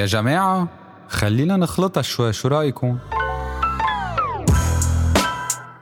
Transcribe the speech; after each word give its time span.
يا 0.00 0.06
جماعة 0.06 0.68
خلينا 1.08 1.56
نخلطها 1.56 2.02
شوي. 2.02 2.32
شو 2.32 2.48
رأيكم؟ 2.48 2.98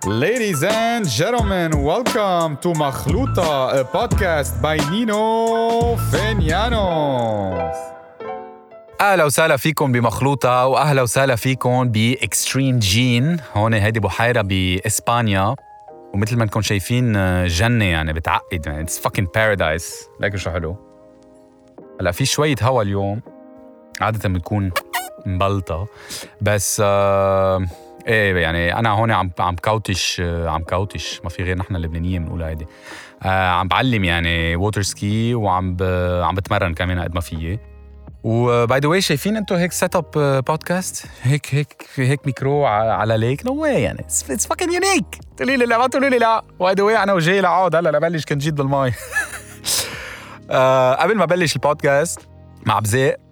Ladies 0.07 0.63
and 0.63 1.05
gentlemen, 1.19 1.73
welcome 1.73 2.57
to 2.63 2.79
مخلوطة, 2.79 3.83
a 3.83 3.85
podcast 3.85 4.53
by 4.63 4.77
Nino 4.91 5.97
Fenianos. 6.11 7.77
أهلا 9.01 9.25
وسهلا 9.25 9.57
فيكم 9.57 9.93
بمخلوطة 9.93 10.67
وأهلا 10.67 11.03
وسهلا 11.03 11.37
فيكم 11.37 11.89
ب 11.89 12.00
extreme 12.00 12.79
جين 12.79 13.37
هون 13.57 13.75
هيدي 13.75 14.01
بحيرة 14.01 14.43
بإسبانيا. 14.43 15.55
ومثل 16.15 16.37
ما 16.37 16.45
انكم 16.45 16.63
شايفين 16.63 17.13
جنة 17.47 17.85
يعني 17.85 18.13
بتعقد 18.13 18.67
يعني 18.67 18.81
it's 18.81 19.01
fucking 19.01 19.25
paradise. 19.37 20.21
لكن 20.21 20.37
شو 20.37 20.51
حلو. 20.51 20.77
هلا 22.01 22.13
في 22.13 22.25
شوية 22.25 22.57
هوا 22.63 22.83
اليوم. 22.83 23.38
عادة 24.01 24.29
بتكون 24.29 24.71
مبلطة. 25.27 25.89
بس 26.41 26.83
آه 26.85 27.67
إيه 28.07 28.37
يعني 28.37 28.79
أنا 28.79 28.91
هون 28.91 29.11
عم 29.11 29.31
عم 29.39 29.57
coach 29.57 30.23
عم 30.25 30.63
coach 30.63 31.21
ما 31.25 31.31
في 31.31 31.43
غير 31.43 31.59
نحن 31.59 31.77
اللبنانيين 31.77 32.25
بنقول 32.25 32.43
هيدي 32.43 32.67
آه 33.23 33.49
عم 33.49 33.69
بعلم 33.69 34.05
يعني 34.05 34.57
water 34.57 34.83
ski 34.83 35.35
وعم. 35.35 35.77
عم 36.23 36.35
بتمرن 36.35 36.75
كمان 36.75 37.01
قد 37.01 37.15
ما 37.15 37.21
فيي 37.21 37.59
و 38.25 38.44
by 38.44 38.81
the 38.81 38.89
way 38.89 39.01
شايفين 39.01 39.37
أنتم 39.37 39.55
هيك 39.57 39.73
set 39.73 39.97
up 39.97 40.05
podcast 40.47 41.07
هيك 41.23 41.55
هيك 41.55 41.87
هيك 41.97 42.27
ميكرو 42.27 42.65
على 42.67 43.17
lake 43.17 43.47
no 43.47 43.55
way 43.55 43.83
يعني 43.83 44.01
it's 44.01 44.47
fucking 44.47 44.73
unique 44.73 45.19
تقولي 45.37 45.57
لي 45.57 45.67
لا 45.67 45.79
ما 45.79 45.87
تقولي 45.87 46.09
لي 46.11 46.19
لا. 46.19 46.45
by 46.61 46.75
the 46.75 46.83
way 46.83 47.03
أنا 47.03 47.13
وجاي 47.13 47.41
لعود 47.41 47.77
هلا 47.77 47.97
لبلش 47.97 48.25
كنت 48.25 48.43
جيت 48.43 48.55
بالماي. 48.55 48.93
آه 50.51 50.95
قبل 50.95 51.17
ما 51.17 51.25
بلش 51.25 51.57
البودكاست 51.57 52.21
مع 52.67 52.79
بزاق 52.79 53.28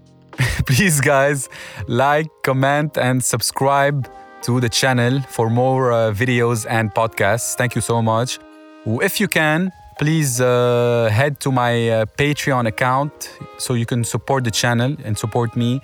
please 0.66 1.02
guys 1.02 1.49
like 1.88 2.30
comment 2.43 2.98
and 2.98 3.23
subscribe 3.23 4.07
to 4.43 4.59
the 4.59 4.69
channel 4.69 5.22
for 5.36 5.50
more 5.50 5.91
uh, 5.91 6.11
videos 6.11 6.66
and 6.69 6.94
podcasts. 6.94 7.55
Thank 7.55 7.75
you 7.75 7.81
so 7.81 8.02
much. 8.02 8.39
If 8.86 9.19
you 9.22 9.27
can, 9.27 9.72
please 10.00 10.41
uh, 10.41 11.09
head 11.11 11.39
to 11.41 11.52
my 11.52 11.73
uh, 11.89 12.05
Patreon 12.17 12.67
account 12.67 13.14
so 13.58 13.73
you 13.73 13.86
can 13.86 14.03
support 14.03 14.44
the 14.44 14.52
channel 14.52 14.95
and 15.05 15.17
support 15.17 15.55
me. 15.55 15.81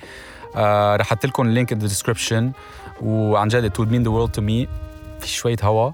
Uh, 0.55 0.97
رح 0.97 1.01
احط 1.01 1.25
لكم 1.25 1.47
اللينك 1.47 1.73
in 1.73 1.77
the 1.77 1.87
description 1.87 2.53
وعن 3.01 3.47
جد 3.47 3.71
it 3.71 3.77
would 3.77 3.91
mean 3.91 4.03
the 4.03 4.11
world 4.11 4.33
to 4.33 4.41
me 4.41 4.67
في 5.19 5.27
شوية 5.27 5.57
هوا 5.63 5.91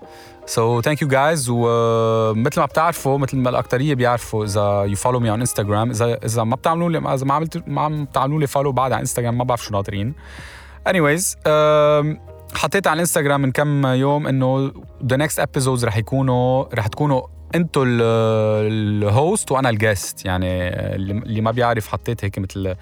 So 0.49 0.81
thank 0.81 1.01
you 1.03 1.09
guys. 1.09 1.49
ومثل 1.49 2.61
ما 2.61 2.67
بتعرفوا 2.67 3.19
مثل 3.19 3.37
ما 3.37 3.51
الأكترية 3.51 3.95
بيعرفوا 3.95 4.45
إذا 4.45 4.95
you 4.95 4.99
follow 4.99 5.21
me 5.21 5.29
on 5.29 5.49
Instagram 5.49 5.91
إذا 5.91 6.19
إذا 6.25 6.45
ما 6.45 6.57
بتعملوا 6.57 6.91
لي 6.91 7.15
إذا 7.15 7.25
ما 7.25 7.35
عملت 7.35 7.69
ما 7.69 7.81
عم 7.81 8.05
بتعملوا 8.05 8.41
لي 8.41 8.47
follow 8.47 8.73
بعد 8.73 8.93
على 8.93 9.01
انستغرام 9.01 9.39
ما 9.39 9.45
بعرف 9.45 9.65
شو 9.65 9.73
ناطرين. 9.73 10.15
Anyways 10.89 11.35
um, 11.35 12.17
حطيت 12.55 12.87
على 12.87 12.95
الانستغرام 12.95 13.41
من 13.41 13.53
كم 13.53 13.87
يوم 13.87 14.27
إنه 14.27 14.73
the 15.07 15.17
next 15.17 15.41
episodes 15.41 15.85
رح 15.85 15.97
يكونوا 15.97 16.65
رح 16.75 16.87
تكونوا 16.87 17.23
أنتوا 17.55 17.85
ال 17.87 18.20
host 18.20 19.53
وأنا 19.53 19.71
ال 19.71 19.80
guest 19.80 20.25
يعني 20.25 20.69
اللي 20.95 21.41
ما 21.41 21.51
بيعرف 21.51 21.89
حطيت 21.89 22.25
هيك 22.25 22.39
مثل 22.39 22.75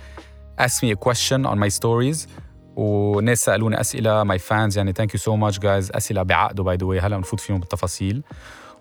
ask 0.61 0.83
me 0.83 0.91
a 0.91 1.09
question 1.09 1.47
on 1.47 1.59
my 1.59 1.69
stories. 1.69 2.29
وناس 2.77 3.45
سألوني 3.45 3.81
أسئلة 3.81 4.25
my 4.25 4.39
fans 4.39 4.79
يعني 4.79 4.93
thank 4.93 5.15
you 5.15 5.21
so 5.21 5.37
much 5.37 5.59
guys 5.59 5.91
أسئلة 5.93 6.23
بعقده 6.23 6.63
by 6.63 6.77
the 6.77 6.92
way 6.92 7.07
هلا 7.07 7.17
بنفوت 7.17 7.41
فيهم 7.41 7.61
بالتفاصيل. 7.61 8.23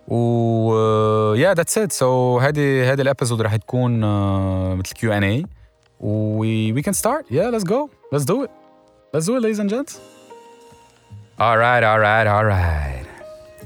و 0.08 0.76
yeah 1.36 1.54
that's 1.54 1.78
it 1.78 1.92
so 1.92 2.40
هذه 2.40 2.94
هذه 2.94 3.02
ال 3.02 3.07
episode 3.07 3.42
رح 3.42 3.56
تكون 3.56 4.02
uh, 4.02 4.80
مثل 4.80 4.94
Q 4.94 5.14
and 5.14 5.24
A 5.24 5.46
we 6.00 6.82
can 6.82 6.94
start 6.94 7.32
yeah 7.32 7.52
let's 7.52 7.64
go 7.64 7.90
let's 8.14 8.26
do 8.26 8.44
it 8.44 8.50
let's 9.14 9.26
do 9.26 9.38
it 9.38 9.44
ladies 9.44 9.60
and 9.60 9.70
gents. 9.70 9.98
All 11.40 11.58
right, 11.58 11.84
all 11.84 12.00
right, 12.00 12.28
all 12.36 12.46
right. 12.46 13.06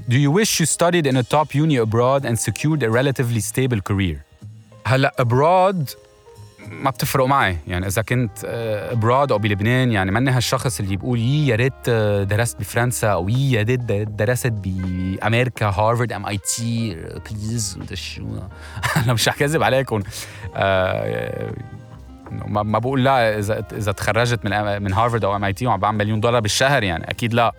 Do 0.10 0.18
you 0.18 0.32
wish 0.32 0.60
you 0.60 0.66
studied 0.66 1.06
in 1.12 1.16
a 1.18 1.24
top 1.36 1.54
uni 1.54 1.78
abroad 1.86 2.22
and 2.26 2.36
secured 2.48 2.82
a 2.84 2.90
relatively 2.90 3.42
stable 3.42 3.82
career? 3.90 4.18
هلا 4.86 5.16
abroad 5.22 6.09
ما 6.72 6.90
بتفرق 6.90 7.26
معي. 7.26 7.58
يعني 7.68 7.88
إذا 7.88 8.02
كنت 8.02 8.40
abroad 8.92 9.32
أو 9.32 9.38
بلبنان 9.38 9.92
يعني 9.92 10.12
ماني 10.12 10.32
هالشخص 10.32 10.80
اللي 10.80 10.96
بيقول 10.96 11.20
يي 11.20 11.48
يا 11.48 11.56
ريت 11.56 11.90
درست 12.30 12.60
بفرنسا 12.60 13.08
أو 13.08 13.30
يي 13.30 13.52
يا 13.52 13.64
ريت 13.64 13.80
درست 14.10 14.48
بأمريكا 14.48 15.66
هارفارد 15.66 16.12
ام 16.12 16.26
اي 16.26 16.38
تي 16.38 16.96
please 17.32 17.80
أنا 18.98 19.14
مش 19.14 19.28
رح 19.28 19.36
كذب 19.36 19.64
عليكم. 19.64 20.04
ما 22.48 22.80
بقول 22.80 23.04
لا 23.04 23.38
إذا 23.40 23.66
إذا 23.72 23.92
تخرجت 23.92 24.46
من 24.46 24.82
من 24.82 24.94
هارفارد 24.94 25.26
أو 25.26 25.36
ام 25.36 25.44
اي 25.44 25.54
تي 25.54 25.68
وعم 25.68 25.80
بعمل 25.80 25.98
مليون 25.98 26.20
دولار 26.20 26.42
بالشهر 26.42 26.84
يعني 26.84 27.10
أكيد 27.10 27.34
لا. 27.34 27.54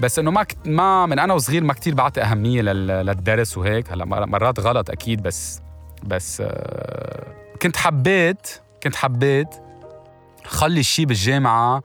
بس 0.00 0.18
إنه 0.18 0.30
ما 0.30 0.46
ما 0.64 1.06
من 1.06 1.18
أنا 1.18 1.34
وصغير 1.34 1.64
ما 1.64 1.72
كتير 1.72 1.94
بعطي 1.94 2.22
أهمية 2.22 2.62
للدرس 2.62 3.58
وهيك. 3.58 3.92
هلأ 3.92 4.04
مرات 4.04 4.60
غلط 4.60 4.90
أكيد 4.90 5.22
بس 5.22 5.60
بس 6.02 6.42
كنت 7.66 7.76
حبيت 7.76 8.60
كنت 8.82 8.96
حبيت 8.96 9.48
خلي 10.44 10.80
الشيء 10.80 11.06
بالجامعة 11.06 11.82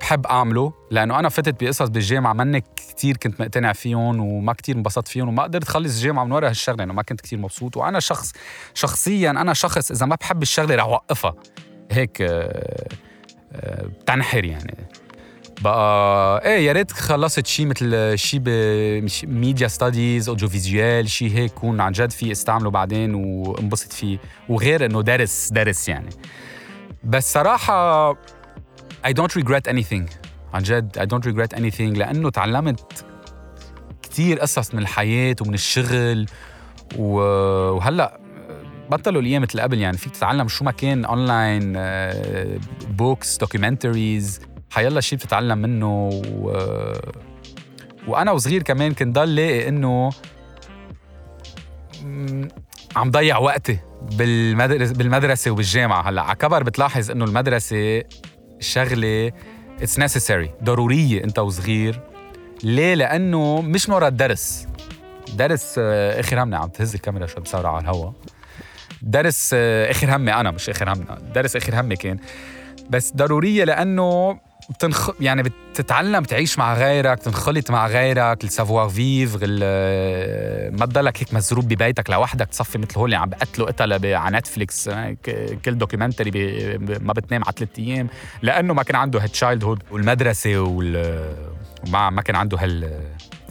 بحب 0.00 0.26
أعمله 0.26 0.72
لأنه 0.90 1.18
أنا 1.18 1.28
فتت 1.28 1.64
بقصص 1.64 1.88
بالجامعة 1.88 2.32
ماني 2.32 2.64
كثير 2.76 3.16
كنت 3.16 3.40
مقتنع 3.40 3.72
فيهم 3.72 4.20
وما 4.20 4.52
كثير 4.52 4.76
انبسطت 4.76 5.08
فيهم 5.08 5.28
وما 5.28 5.42
قدرت 5.42 5.68
اخلص 5.68 5.96
الجامعة 5.96 6.24
من 6.24 6.32
ورا 6.32 6.48
هالشغلة 6.48 6.84
انه 6.84 6.94
ما 6.94 7.02
كنت 7.02 7.20
كثير 7.20 7.38
مبسوط. 7.38 7.76
وأنا 7.76 8.00
شخص 8.00 8.32
شخصيا 8.74 9.30
أنا 9.30 9.54
شخص 9.54 9.90
إذا 9.90 10.06
ما 10.06 10.16
بحب 10.16 10.42
الشغلة 10.42 10.74
رح 10.74 10.84
أوقفها. 10.84 11.34
هيك 11.90 12.22
بتنحر 13.82 14.44
يعني. 14.44 14.76
بقى 15.60 16.44
إيه 16.44 16.66
يا 16.66 16.72
ريت 16.72 16.92
خلصت 16.92 17.46
شيء 17.46 17.66
مثل 17.66 18.18
شيء 18.18 18.40
ب 18.44 18.65
media 18.65 19.68
studies 19.68 20.28
audio 20.28 20.48
visual 20.48 21.10
شيء 21.10 21.30
هيك 21.30 21.52
كون 21.52 21.80
عن 21.80 21.92
جد 21.92 22.10
في 22.10 22.32
استعمله 22.32 22.70
بعدين 22.70 23.14
وانبسط 23.14 23.92
فيه. 23.92 24.18
وغير 24.48 24.86
إنه 24.86 25.02
درس 25.02 25.48
درس 25.52 25.88
يعني. 25.88 26.10
بس 27.04 27.32
صراحة 27.32 28.12
I 29.06 29.12
don't 29.20 29.40
regret 29.40 29.72
anything. 29.72 30.10
عن 30.54 30.62
جد 30.62 30.98
I 30.98 31.14
don't 31.14 31.28
regret 31.30 31.58
anything 31.58 31.98
لأنه 31.98 32.30
تعلمت 32.30 33.04
كتير 34.02 34.38
قصص 34.40 34.74
من 34.74 34.80
الحياة 34.80 35.36
ومن 35.40 35.54
الشغل 35.54 36.26
وهلأ 36.96 38.20
بطلوا 38.90 39.20
الأيام 39.20 39.42
مثل 39.42 39.60
قبل 39.60 39.78
يعني. 39.78 39.96
فيك 39.96 40.12
تتعلم 40.12 40.48
شو 40.48 40.64
ما 40.64 40.70
كان 40.70 41.04
online 41.04 41.72
books 42.90 43.36
documentaries 43.36 44.40
حيلا 44.76 45.00
شيء 45.00 45.18
بتتعلم 45.18 45.58
منه 45.58 46.10
و... 46.12 46.52
وأنا 48.06 48.32
وصغير 48.32 48.62
كمان 48.62 48.94
كنت 48.94 49.18
ضل 49.18 49.36
لاقي 49.36 49.68
إنه 49.68 50.10
عم 52.96 53.10
ضيع 53.10 53.38
وقتي 53.38 53.78
بالمدرسة 54.02 54.94
بالمدرسة 54.94 55.50
وبالجامعة. 55.50 56.08
هلأ 56.08 56.22
على 56.22 56.36
كبر 56.36 56.62
بتلاحظ 56.62 57.10
إنه 57.10 57.24
المدرسة 57.24 58.02
شغلة 58.60 59.32
it's 59.80 59.98
necessary 59.98 60.50
ضرورية 60.64 61.24
أنت 61.24 61.38
وصغير. 61.38 62.00
ليه؟ 62.62 62.94
لأنه 62.94 63.62
مش 63.62 63.88
ورا 63.88 64.08
الدرس 64.08 64.66
درس 65.34 65.78
آخر 65.78 66.42
همنا 66.42 66.58
عم 66.58 66.68
تهز 66.68 66.94
الكاميرا 66.94 67.26
شوي 67.26 67.42
بسرعة 67.42 67.72
على 67.72 67.82
الهوا. 67.82 68.12
درس 69.02 69.54
آخر 69.90 70.16
همي 70.16 70.34
أنا 70.34 70.50
مش 70.50 70.70
آخر 70.70 70.92
همنا 70.92 71.18
درس 71.34 71.56
آخر 71.56 71.80
همي 71.80 71.96
كان. 71.96 72.18
بس 72.90 73.12
ضرورية 73.16 73.64
لأنه 73.64 74.38
بتنخ... 74.70 75.10
يعني 75.20 75.42
بتتعلم 75.42 76.24
تعيش 76.24 76.58
مع 76.58 76.74
غيرك 76.74 77.18
تنخلط 77.18 77.70
مع 77.70 77.86
غيرك 77.86 78.44
ال 78.44 78.50
savoir 78.50 78.88
vivre 78.88 79.34
ما 80.80 80.86
تضلك 80.86 81.18
هيك 81.18 81.34
مزروب 81.34 81.68
ببيتك 81.68 82.10
لوحدك 82.10 82.46
تصفي 82.48 82.78
مثل 82.78 82.98
هول 82.98 83.04
اللي 83.04 83.16
عم 83.16 83.28
بقتلوا 83.28 83.66
قتلة 83.66 84.18
على 84.18 84.38
نتفليكس 84.38 84.90
كل 85.64 85.78
documentary 85.78 86.30
بي... 86.30 86.78
ما 86.78 87.12
بتنام 87.12 87.44
على 87.44 87.52
ثلاث 87.56 87.78
أيام 87.78 88.08
لأنه 88.42 88.74
ما 88.74 88.82
كان 88.82 88.96
عنده 88.96 89.20
هال 89.22 89.64
childhood 89.64 89.82
والمدرسة 89.90 90.58
وال... 90.58 91.24
وما 91.86 92.10
ما 92.10 92.22
كان 92.22 92.36
عنده 92.36 92.58
هال 92.58 93.00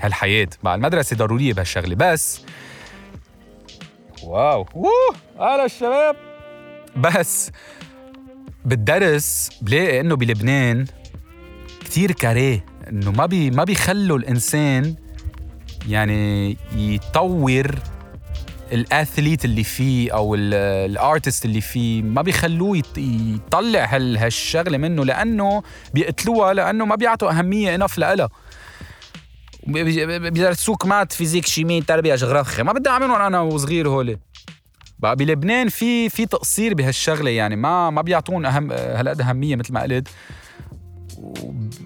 هالحياة. 0.02 0.48
بقى 0.64 0.76
المدرسة 0.76 1.16
ضرورية 1.16 1.54
بهالشغلة. 1.54 1.96
بس 1.96 2.42
wow 4.24 4.66
ووه 4.74 5.16
هلا 5.40 5.66
الشباب. 5.66 6.16
بس 6.98 7.52
بالدرس 8.66 9.50
بلاقي 9.62 10.00
إنه 10.00 10.16
بلبنان 10.16 10.86
كتير 11.86 12.12
carré 12.12 12.66
إنه 12.90 13.12
ما 13.12 13.26
بي 13.26 13.52
ما 13.52 13.64
بيخلوا 13.64 14.18
الإنسان 14.18 14.96
يعني 15.90 16.58
يطور 16.76 17.76
الأثليت 18.72 19.46
اللي 19.46 19.64
فيه 19.64 20.12
أو 20.14 20.36
الأرتست 20.36 21.46
اللي 21.46 21.62
فيه 21.62 22.02
ما 22.02 22.22
بيخلوه 22.22 22.82
يطلع 22.98 23.86
هال 23.86 24.18
هالشغلة 24.18 24.78
منه 24.78 25.06
لأنه 25.06 25.64
بيقتلوها 25.94 26.54
لأنه 26.54 26.86
ما 26.86 26.96
بيعطوا 26.96 27.30
أهمية 27.32 27.76
انف 27.76 27.98
لها 27.98 28.30
بيدرسوك 29.68 30.86
مات 30.86 31.14
فيزيك 31.14 31.46
شيمي 31.46 31.82
تربية 31.82 32.16
جغرافيا 32.16 32.64
ما 32.64 32.74
بدي 32.74 32.90
أعملهم 32.90 33.12
أنا 33.22 33.40
وصغير 33.40 33.90
هولي. 33.90 34.18
بقى 35.00 35.16
بلبنان 35.16 35.70
في 35.70 36.10
في 36.10 36.26
تقصير 36.26 36.74
بهالشغلة 36.74 37.30
يعني 37.30 37.56
ما 37.56 37.90
ما 37.90 38.02
بيعطون 38.02 38.46
اهم 38.46 38.72
هالقد 38.72 39.22
أهمية 39.22 39.56
مثل 39.56 39.74
ما 39.74 39.82
قلت. 39.82 40.08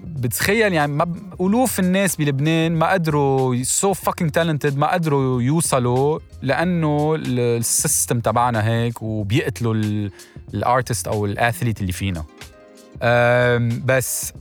بتخيل 0.04 0.72
يعني 0.72 0.92
ما 0.92 1.14
ألوف 1.40 1.80
الناس 1.80 2.16
بلبنان 2.16 2.72
ما 2.72 2.92
قدروا 2.92 3.62
so 3.62 3.92
fucking 3.92 4.30
talented 4.30 4.76
ما 4.76 4.92
قدروا 4.92 5.42
يوصلوا 5.42 6.18
لأنه 6.42 7.14
ال 7.18 7.33
system 7.33 8.20
تبعنا 8.20 8.68
هيك 8.68 9.02
وبيقتلوا 9.02 9.74
ال 10.54 10.62
artist 10.62 11.08
أو 11.08 11.26
ال 11.26 11.33
athlete 11.33 11.80
اللي 11.80 11.92
فينا. 11.92 12.24
بس 13.84 14.32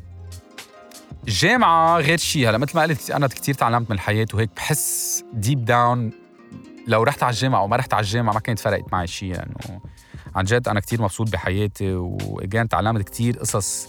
الجامعة 1.27 2.00
غير 2.00 2.18
شيء 2.18 2.50
هلا 2.50 2.57
مثل 2.57 2.77
ما 2.77 2.81
قلت 2.83 3.12
أنا 3.12 3.27
كثير 3.27 3.56
تعلمت 3.56 3.89
من 3.89 3.95
الحياة 3.95 4.27
وهيك 4.33 4.50
بحس 4.56 5.24
deep 5.33 5.65
down 5.65 6.12
لو 6.88 7.03
رحت 7.03 7.24
على 7.24 7.33
الجامعة 7.33 7.59
أو 7.59 7.68
ما 7.68 7.75
رحت 7.75 7.94
على 7.94 8.03
الجامعة 8.03 8.33
ما 8.33 8.39
كانت 8.39 8.59
فرقت 8.59 8.94
معي 8.94 9.07
شيء 9.07 9.31
لأنه 9.31 9.81
عن 10.36 10.44
جد 10.44 10.68
أنا 10.68 10.80
كثير 10.80 11.01
مبسوط 11.01 11.31
بحياتي 11.31 11.94
وإجان 11.94 12.69
تعلمت 12.69 13.09
كثير 13.09 13.38
قصص 13.38 13.88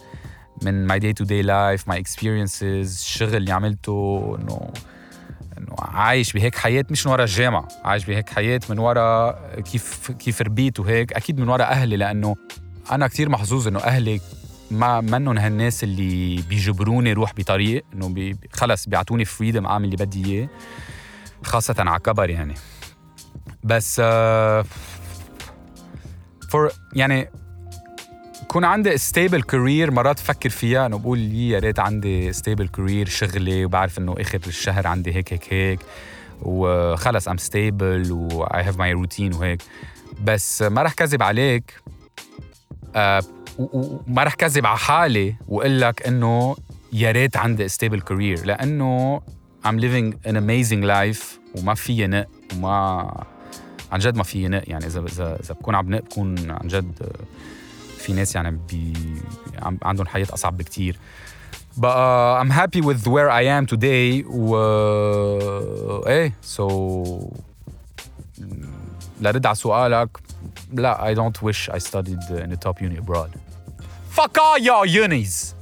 من 0.63 0.87
my 0.87 0.99
day-to-day 0.99 1.43
life 1.43 1.89
my 1.89 1.99
experiences 1.99 3.03
الشغل 3.03 3.37
اللي 3.37 3.53
عملته 3.53 4.37
إنه 4.39 4.73
إنه 5.59 5.75
عايش 5.79 6.33
بهيك 6.33 6.55
حياة 6.55 6.85
مش 6.91 7.07
من 7.07 7.13
ورا 7.13 7.25
الجامعة 7.25 7.69
عايش 7.85 8.05
بهيك 8.05 8.29
حياة 8.29 8.61
من 8.71 8.79
ورا 8.79 9.33
كيف 9.61 10.11
كيف 10.11 10.43
ربيت 10.43 10.81
وهيك 10.81 11.13
أكيد 11.13 11.41
من 11.41 11.49
ورا 11.49 11.65
أهلي 11.65 11.97
لأنه 11.97 12.37
أنا 12.93 13.07
كثير 13.07 13.29
محظوظ 13.29 13.69
إنه 13.69 13.79
أهلي 13.79 14.21
ما 14.71 15.01
منهم 15.01 15.39
هالناس 15.39 15.85
اللي 15.85 16.43
بيجبروني 16.49 17.13
روح 17.13 17.35
بطريق 17.35 17.85
إنه 17.95 18.09
بي 18.09 18.37
خلص 18.53 18.89
بيعطوني 18.89 19.25
freedom 19.25 19.67
أعمل 19.67 19.85
اللي 19.85 19.97
بدي 19.97 20.25
إياه 20.25 20.49
خاصة 21.45 21.75
على 21.79 22.01
كبر 22.01 22.31
يعني. 22.31 22.55
بس 23.65 23.97
for 26.51 26.69
uh, 26.69 26.73
يعني 26.93 27.31
يكون 28.43 28.65
عندي 28.65 28.99
stable 28.99 29.43
career 29.43 29.91
مرات 29.91 30.21
بفكر 30.21 30.49
فيها 30.49 30.87
إنه 30.87 30.99
بقول 30.99 31.19
يا 31.19 31.59
ريت 31.59 31.79
عندي 31.79 32.33
stable 32.33 32.69
career 32.69 33.09
شغلي 33.09 33.65
وبعرف 33.65 33.99
إنه 33.99 34.15
آخر 34.19 34.41
الشهر 34.47 34.87
عندي 34.87 35.15
هيك 35.15 35.33
هيك 35.33 35.53
هيك. 35.53 35.81
وخلص 36.43 37.29
I'm 37.29 37.37
stable 37.37 38.13
و 38.13 38.63
I 38.63 38.66
have 38.66 38.79
my 38.79 38.93
routine 38.93 39.35
وهيك. 39.35 39.63
بس 40.25 40.63
ما 40.63 40.83
رح 40.83 40.93
كذب 40.93 41.23
عليك 41.23 41.81
آه 42.97 43.23
وما 43.59 44.25
رح 44.25 44.35
كذب 44.35 44.67
على 44.67 44.79
حالي 44.79 45.35
وأقول 45.49 45.81
لك 45.81 46.07
إنه 46.07 46.57
يا 46.93 47.11
ريت 47.11 47.37
عندي 47.37 47.69
stable 47.69 48.01
career 48.01 48.45
لأنه 48.45 49.21
I'm 49.67 49.79
living 49.81 50.15
an 50.27 50.35
amazing 50.35 50.85
life 50.85 51.25
وما 51.59 51.75
في 51.75 52.07
نق 52.07 52.27
وما 52.55 53.25
عن 53.93 53.99
جد 53.99 54.17
ما 54.17 54.23
في 54.23 54.49
نق. 54.49 54.63
يعني 54.67 54.87
إذا 54.87 55.01
إذا 55.01 55.39
بكون 55.51 55.75
عم 55.75 55.95
نق 55.95 56.01
بكون 56.01 56.51
عن 56.51 56.69
جد 56.69 57.13
في 58.00 58.14
ناس 58.14 58.36
يعني 58.36 58.60
بي 58.70 58.94
عندهم 59.84 60.08
حياة 60.08 60.28
أصعب 60.34 60.58
بكتير 60.58 60.98
بقى 61.78 62.44
I'm 62.46 62.50
happy 62.50 62.82
with 62.82 63.08
where 63.08 63.30
I 63.30 63.44
am 63.44 63.66
today 63.76 64.26
و 64.28 64.56
ايه 66.08 66.34
so 66.58 66.62
لرد 69.22 69.46
على 69.46 69.56
سؤالك 69.56 70.10
لا 70.74 71.14
I 71.14 71.18
don't 71.18 71.42
wish 71.42 71.70
I 71.70 71.78
studied 71.78 72.44
in 72.44 72.52
a 72.52 72.58
top 72.58 72.82
uni 72.82 72.98
abroad 72.98 73.30
Fuck 74.12 74.38
all 74.38 74.58
y'all 74.58 74.86
unis 75.04 75.56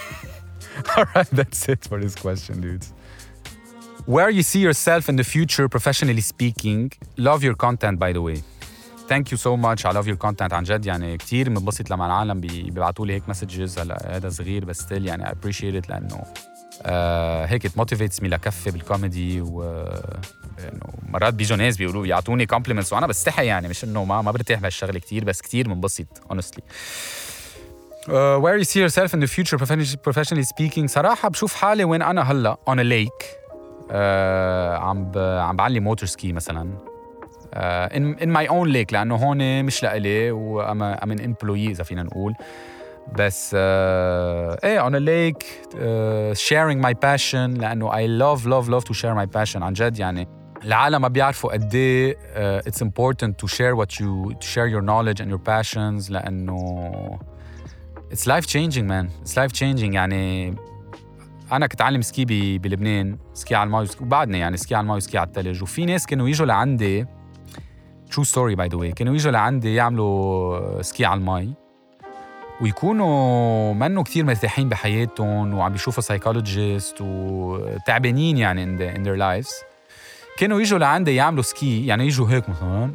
Alright 0.97 1.29
that's 1.39 1.61
it 1.69 1.81
for 1.89 1.97
this 2.03 2.15
question 2.15 2.55
dudes 2.61 2.87
Where 4.15 4.31
you 4.37 4.43
see 4.51 4.61
yourself 4.67 5.03
in 5.11 5.15
the 5.21 5.27
future 5.35 5.67
professionally 5.75 6.25
speaking 6.33 6.91
love 7.27 7.39
your 7.47 7.55
content 7.65 7.97
by 8.05 8.11
the 8.17 8.21
way 8.27 8.37
Thank 9.08 9.32
you 9.32 9.38
so 9.38 9.56
much 9.56 9.86
I 9.86 9.92
love 9.92 10.06
your 10.06 10.16
content 10.16 10.52
عن 10.52 10.62
جد 10.62 10.86
يعني 10.86 11.16
كثير 11.16 11.48
بنبسط 11.48 11.90
لما 11.90 12.06
العالم 12.06 12.40
بيبعتوا 12.40 13.06
لي 13.06 13.12
هيك 13.12 13.28
messages 13.28 13.78
هلا 13.78 14.16
هذا 14.16 14.28
صغير 14.28 14.64
بس 14.64 14.78
still 14.78 15.06
يعني 15.06 15.26
I 15.26 15.32
appreciate 15.32 15.88
لأنه 15.88 16.22
آه 16.82 17.46
هيك 17.46 17.66
it 17.66 17.76
motivates 17.78 18.22
me 18.22 18.28
لكفي 18.28 18.70
بالكوميدي 18.70 19.40
و 19.40 19.62
انه 20.58 20.94
مرات 21.08 21.34
بيجوا 21.34 21.56
ناس 21.56 21.76
بيقولوا 21.76 22.02
بيعطوني 22.02 22.46
compliments 22.46 22.92
وأنا 22.92 23.06
بستحي 23.06 23.46
يعني 23.46 23.68
مش 23.68 23.84
إنه 23.84 24.04
ما 24.04 24.22
ما 24.22 24.30
برتاح 24.30 24.60
بهالشغله 24.60 24.98
كثير 24.98 25.24
بس 25.24 25.42
كثير 25.42 25.68
بنبسط 25.68 26.06
honestly 26.30 26.62
Uh, 28.06 28.38
where 28.44 28.56
you 28.60 28.66
see 28.72 28.80
yourself 28.86 29.10
in 29.14 29.20
the 29.24 29.30
future 29.36 29.58
professionally 30.08 30.44
speaking? 30.54 30.86
صراحة 30.86 31.28
بشوف 31.28 31.54
حالي 31.54 31.84
وين 31.84 32.02
أنا 32.02 32.22
هلأ 32.22 32.56
on 32.70 32.74
a 32.74 32.84
lake. 32.84 33.26
uh, 33.88 33.94
عم 34.82 35.10
ب... 35.10 35.18
عم 35.18 35.56
بعلم 35.56 35.80
water 35.80 36.08
ski 36.08 36.32
مثلا. 36.32 36.95
In 37.56 38.28
my 38.28 38.48
own 38.48 38.68
lake 38.68 38.92
لأنه 38.92 39.16
هون 39.16 39.64
مش 39.64 39.82
لإلي 39.82 40.30
وأنا 40.30 41.04
I'm 41.04 41.10
an 41.10 41.20
employee 41.20 41.66
إذا 41.66 41.84
فينا 41.84 42.02
نقول. 42.02 42.34
بس 43.18 43.50
uh, 43.50 43.56
إيه 44.64 44.88
a 44.88 44.92
lake 44.92 45.44
uh, 45.44 46.38
sharing 46.48 46.80
my 46.86 46.94
passion 46.94 47.60
لأنه 47.60 47.90
I 47.90 48.06
love 48.06 48.42
love 48.46 48.68
love 48.68 48.84
to 48.84 48.94
share 48.94 49.14
my 49.14 49.26
passion 49.26 49.62
عن 49.62 49.72
جد. 49.72 49.98
يعني 49.98 50.28
العالم 50.64 51.02
ما 51.02 51.08
بيعرفوا 51.08 51.52
قد 51.52 51.74
إيه 51.74 52.16
it's 52.60 52.82
important 52.82 53.30
to 53.42 53.48
share 53.48 53.76
what 53.76 54.00
you 54.00 54.34
to 54.40 54.46
share 54.46 54.66
your 54.66 54.82
knowledge 54.82 55.20
and 55.20 55.30
your 55.30 55.42
passions 55.50 56.10
لأنه 56.10 57.18
it's 58.12 58.26
life 58.26 58.46
changing 58.46 58.86
man. 58.86 59.06
It's 59.24 59.36
life 59.36 59.52
changing. 59.52 59.94
يعني 59.94 60.54
أنا 61.52 61.66
كنت 61.66 61.80
أعلم 61.80 62.02
ski 62.02 62.58
بلبنان 62.58 63.18
ski 63.34 63.54
على 63.54 63.66
الماي 63.66 63.86
وبعدني 64.00 64.38
يعني 64.38 64.56
ski 64.56 64.74
على 64.74 64.82
الماي 64.82 64.96
و 64.96 65.02
ski 65.02 65.18
على 65.18 65.26
الثلج 65.26 65.62
وفي 65.62 65.84
ناس 65.84 66.06
كانوا 66.06 66.28
يجوا 66.28 66.46
لعندي 66.46 67.06
true 68.12 68.24
story 68.24 68.54
by 68.54 68.68
the 68.68 68.76
way 68.76 68.92
كانوا 68.92 69.14
يجوا 69.14 69.32
لعندي 69.32 69.74
يعملوا 69.74 70.82
ski 70.82 71.04
على 71.04 71.18
المي. 71.18 71.52
ويكونوا 72.60 73.74
منه 73.74 74.02
كثير 74.02 74.24
مرتاحين 74.24 74.68
بحياتهم 74.68 75.54
وعم 75.54 75.72
بيشوفوا 75.72 76.02
psychologist 76.02 76.96
وتعبانين 77.00 78.38
يعني 78.38 78.64
in, 78.66 78.98
their 78.98 79.18
lives. 79.18 79.52
كانوا 80.38 80.60
يجوا 80.60 80.78
لعندي 80.78 81.14
يعملوا 81.14 81.42
ski 81.42 81.86
يعني 81.86 82.06
يجوا 82.06 82.28
هيك 82.28 82.48
مثلا 82.48 82.90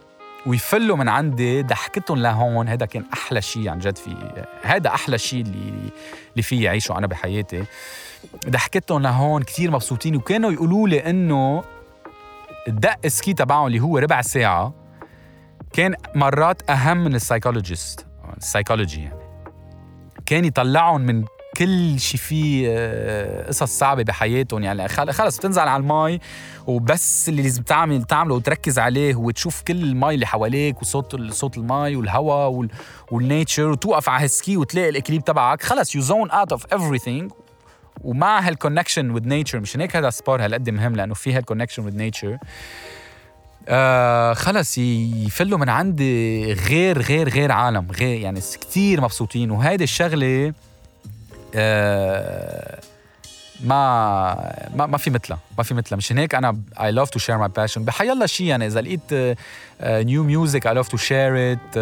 ويفلوا 0.45 0.97
من 0.97 1.09
عندي 1.09 1.63
ضحكتهم 1.63 2.17
لهون. 2.17 2.67
هذا 2.67 2.85
كان 2.85 3.03
أحلى 3.13 3.41
شيء 3.41 3.69
عن 3.69 3.79
جد 3.79 3.97
في 3.97 4.15
هذا 4.61 4.89
أحلى 4.89 5.17
شيء 5.17 5.41
اللي 5.41 5.91
اللي 6.31 6.41
في 6.41 6.67
اعيشه 6.67 6.97
أنا 6.97 7.07
بحياتي. 7.07 7.63
ضحكتهم 8.49 9.01
لهون 9.01 9.43
كثير 9.43 9.71
مبسوطين 9.71 10.15
وكانوا 10.15 10.51
يقولوا 10.51 10.87
لي 10.87 11.09
إنه 11.09 11.63
الدق 12.67 13.07
ski 13.07 13.33
تبعهم 13.33 13.67
اللي 13.67 13.79
هو 13.79 13.97
ربع 13.97 14.21
ساعة. 14.21 14.80
كان 15.73 15.95
مرات 16.15 16.69
أهم 16.69 16.97
من 16.97 17.15
ال 17.15 17.22
psychologist. 17.22 18.05
السايكولوجي 18.37 19.03
يعني. 19.03 19.21
كان 20.25 20.45
يطلعهم 20.45 21.01
من 21.01 21.25
كل 21.57 21.99
شيء 21.99 22.19
فيه 22.19 22.67
آه، 22.69 23.47
قصص 23.47 23.63
صعبة 23.79 24.03
بحياتهم 24.03 24.63
يعني. 24.63 24.87
خلص 24.87 25.37
بتنزل 25.37 25.61
على 25.61 25.81
المي 25.81 26.19
وبس 26.67 27.29
اللي 27.29 27.41
لازم 27.41 27.63
تعمل 27.63 28.03
تعمله 28.03 28.35
وتركز 28.35 28.79
عليه 28.79 29.13
هو 29.13 29.31
تشوف 29.31 29.61
كل 29.61 29.83
المي 29.83 30.13
اللي 30.13 30.25
حواليك 30.25 30.81
وصوت 30.81 31.31
صوت 31.31 31.57
المي 31.57 31.95
والهواء 31.95 32.67
وال 33.11 33.25
nature 33.25 33.67
وتوقف 33.67 34.09
على 34.09 34.23
هال 34.23 34.37
ski 34.37 34.57
وتلاقي 34.57 34.89
ال 34.89 34.93
équilibre 34.93 35.23
تبعك. 35.23 35.63
خلص 35.63 35.95
you 35.95 36.01
zone 36.01 36.31
out 36.31 36.51
of 36.51 36.65
everything. 36.65 37.33
ومع 38.01 38.39
هال 38.39 38.51
connection 38.51 39.09
with 39.09 39.27
nature 39.27 39.59
مشان 39.59 39.81
هيك 39.81 39.95
هذا 39.95 40.09
sport 40.09 40.45
هالقد 40.45 40.69
مهم 40.69 40.95
لأنه 40.95 41.13
في 41.13 41.33
هال 41.33 41.42
connection 41.42 41.85
with 41.85 41.95
nature 41.95 42.37
آه 43.67 44.33
خلص 44.33 44.77
يفلوا 44.77 45.59
من 45.59 45.69
عندي 45.69 46.53
غير 46.53 47.01
غير 47.01 47.29
غير 47.29 47.51
عالم 47.51 47.87
غير 47.91 48.19
يعني 48.19 48.39
كثير 48.39 49.01
مبسوطين. 49.01 49.51
وهيدي 49.51 49.83
الشغلة 49.83 50.53
آه 51.55 52.79
ما 53.63 54.33
ما 54.75 54.85
ما 54.85 54.97
في 54.97 55.09
مثلها 55.09 55.39
ما 55.57 55.63
في 55.63 55.73
مثلها. 55.73 55.97
مشان 55.97 56.17
هيك 56.17 56.35
أنا 56.35 56.57
I 56.81 56.91
love 56.91 57.09
to 57.09 57.19
share 57.19 57.37
my 57.37 57.49
passion 57.49 57.85
بحيلا 57.85 58.25
شيء 58.25 58.47
يعني 58.47 58.67
إذا 58.67 58.81
لقيت 58.81 59.37
new 59.83 60.23
music 60.23 60.67
I 60.67 60.73
love 60.73 60.87
to 60.87 60.97
share 60.97 61.51
it 61.51 61.77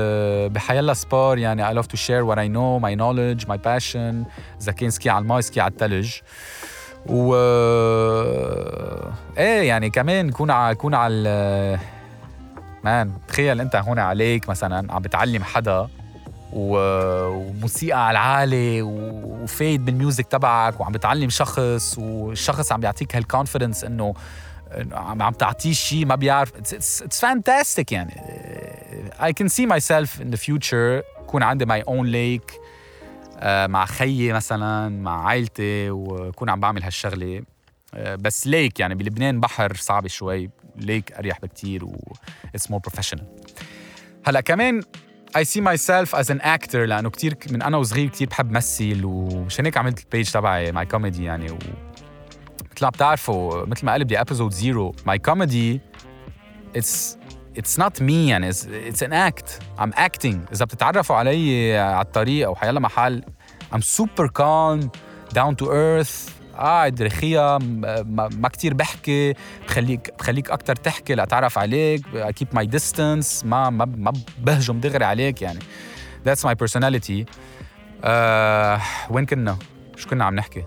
بحيلا 0.52 0.94
sport 0.94 1.38
يعني 1.38 1.68
I 1.68 1.74
love 1.74 1.88
to 1.88 1.98
share 1.98 2.24
what 2.24 2.38
I 2.38 2.48
know 2.48 2.80
my 2.80 2.96
knowledge 2.96 3.48
my 3.48 3.58
passion 3.58 4.24
إذا 4.62 4.72
كان 4.72 4.90
ski 4.90 5.10
على 5.10 5.22
الماي 5.22 5.42
ski 5.42 5.62
على 5.62 5.72
الثلج 5.72 6.12
و 7.06 7.34
إيه 9.38 9.68
يعني 9.68 9.90
كمان 9.90 10.30
يكون 10.30 10.52
على 10.52 10.72
يكون 10.72 10.94
على 10.94 11.80
man 12.84 13.12
تخيل 13.28 13.62
أنت 13.62 13.76
هون 13.76 14.00
عليك 14.00 14.50
مثلا 14.50 14.94
عم 14.94 15.02
بتعلم 15.02 15.44
حدا 15.44 15.88
وموسيقى 16.54 18.08
على 18.08 18.12
العالي 18.12 18.82
وفايد 18.82 19.86
بال 19.86 19.97
music 19.97 20.26
تبعك 20.26 20.80
وعم 20.80 20.92
بتعلم 20.92 21.30
شخص 21.30 21.98
والشخص 21.98 22.72
عم 22.72 22.80
بيعطيك 22.80 23.16
هال 23.16 23.27
confidence 23.27 23.84
إنه 23.84 24.14
عم 24.94 25.32
تعطيه 25.32 25.74
شيء 25.74 26.06
ما 26.06 26.16
بيعرف. 26.16 26.56
It's 26.56 27.22
fantastic 27.22 27.92
يعني. 27.92 28.14
I 29.20 29.32
can 29.32 29.48
see 29.48 29.66
myself 29.66 30.22
in 30.22 30.32
the 30.36 30.38
future 30.38 31.04
يكون 31.22 31.44
عندي 31.44 31.66
my 31.66 31.84
own 31.86 32.06
lake 32.06 32.54
آه، 32.54 32.69
مع 33.44 33.86
خيي 33.86 34.34
مثلا 34.34 34.90
مع 34.90 35.28
عائلتي 35.28 35.90
وكون 35.92 36.50
عم 36.50 36.60
بعمل 36.60 36.84
هالشغلة. 36.84 37.42
آه، 37.94 38.16
بس 38.16 38.48
lake 38.48 38.80
يعني 38.80 38.96
بلبنان 38.96 39.40
بحر 39.40 39.74
صعب 39.76 40.08
شوي. 40.08 40.50
lake 40.76 41.12
أريح 41.12 41.40
بكتير 41.40 41.86
و 41.86 42.14
it's 42.56 42.72
more 42.72 42.80
professional 42.80 43.26
هلأ 44.26 44.42
كمان 44.42 44.82
I 45.38 45.42
see 45.42 45.62
myself 45.62 46.20
as 46.20 46.30
an 46.30 46.42
actor 46.42 46.76
لأنه 46.76 47.10
كثير 47.10 47.38
من 47.52 47.62
أنا 47.62 47.78
وصغير 47.78 48.10
كثير 48.10 48.28
بحب 48.28 48.52
مثل 48.52 49.02
ومشان 49.06 49.66
هيك 49.66 49.78
عملت 49.78 50.00
ال 50.00 50.06
page 50.06 50.32
تبعي 50.32 50.72
my 50.72 50.86
comedy 50.86 51.24
يعني. 51.24 51.52
و 51.52 51.58
مثل 52.76 52.84
ما 52.86 52.90
بتعرفوا 52.90 53.66
مثل 53.66 53.86
ما 53.86 53.92
قال 53.92 54.04
بدي 54.04 54.22
episode 54.22 54.52
zero 54.52 54.96
my 55.06 55.20
comedy 55.20 55.82
it's 56.76 57.18
it's 57.60 57.80
not 57.80 58.02
me 58.02 58.28
يعني. 58.28 58.50
It's 58.50 59.04
an 59.04 59.14
act 59.14 59.60
I'm 59.80 59.92
acting 59.96 60.42
إذا 60.52 60.66
بتتعرفوا 60.66 61.16
علي 61.16 61.78
على 61.78 62.06
الطريق 62.06 62.48
أو 62.48 62.56
حيلا 62.56 62.80
محل 62.80 63.24
I'm 63.74 63.82
super 63.82 64.28
calm 64.28 64.90
down 65.34 65.56
to 65.56 65.74
earth 65.74 66.30
قاعد 66.56 67.02
رخية 67.02 67.58
ما, 67.58 68.48
كتير 68.48 68.74
بحكي. 68.74 69.34
بخليك 69.68 70.14
بخليك 70.20 70.52
أكتر 70.52 70.76
تحكي 70.76 71.16
لأتعرف 71.16 71.58
عليك. 71.58 72.02
I 72.06 72.32
keep 72.32 72.60
my 72.60 72.66
distance. 72.66 73.46
ما 73.46 73.70
ما 73.70 73.86
ما 73.86 74.14
بهجم 74.40 74.80
دغري 74.80 75.06
عليك 75.06 75.42
يعني. 75.42 75.60
That's 76.28 76.42
my 76.44 76.54
personality. 76.64 77.26
uh, 78.04 78.10
وين 79.10 79.26
كنا؟ 79.26 79.58
شو 79.96 80.10
كنا 80.10 80.26
عم 80.26 80.36
نحكي؟ 80.36 80.64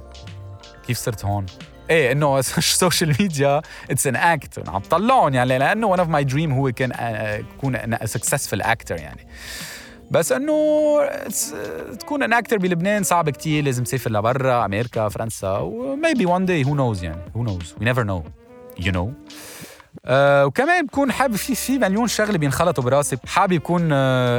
كيف 0.87 0.99
صرت 0.99 1.25
هون؟ 1.25 1.46
إيه 1.92 2.12
إنه 2.12 2.38
ال 2.38 2.50
social 2.50 3.16
media 3.20 3.62
it's 3.90 4.06
an 4.06 4.16
act 4.16 4.68
عم 4.68 4.80
طلعهم 4.80 5.34
يعني 5.34 5.58
لأنه 5.58 5.87
one 5.87 5.99
of 5.99 6.08
my 6.08 6.25
dream 6.25 6.52
هو 6.52 6.72
كان 6.72 6.92
أكون 6.92 7.96
successful 8.06 8.66
actor 8.66 8.96
يعني. 8.96 9.26
بس 10.11 10.32
إنه 10.32 10.54
تكون 12.00 12.22
an 12.22 12.32
actor 12.32 12.58
بلبنان 12.58 13.02
صعب 13.02 13.30
كتير 13.30 13.64
لازم 13.64 13.84
تسافر 13.84 14.11
لبرا 14.12 14.64
أمريكا 14.64 15.08
فرنسا 15.08 15.58
و 15.58 15.70
maybe 15.70 16.26
one 16.26 16.46
day 16.46 16.64
who 16.64 16.75
knows 16.75 17.04
يعني 17.04 17.22
who 17.37 17.42
knows 17.42 17.75
we 17.80 17.84
never 17.84 18.04
know 18.04 18.25
you 18.80 18.92
know 18.92 19.12
وكمان 20.11 20.87
بكون 20.87 21.12
حابب 21.12 21.37
في 21.37 21.54
في 21.54 21.78
مليون 21.78 22.06
شغلة 22.08 22.38
بينخلطوا 22.38 22.84
براسي. 22.84 23.16
حابب 23.26 23.52
يكون 23.52 23.88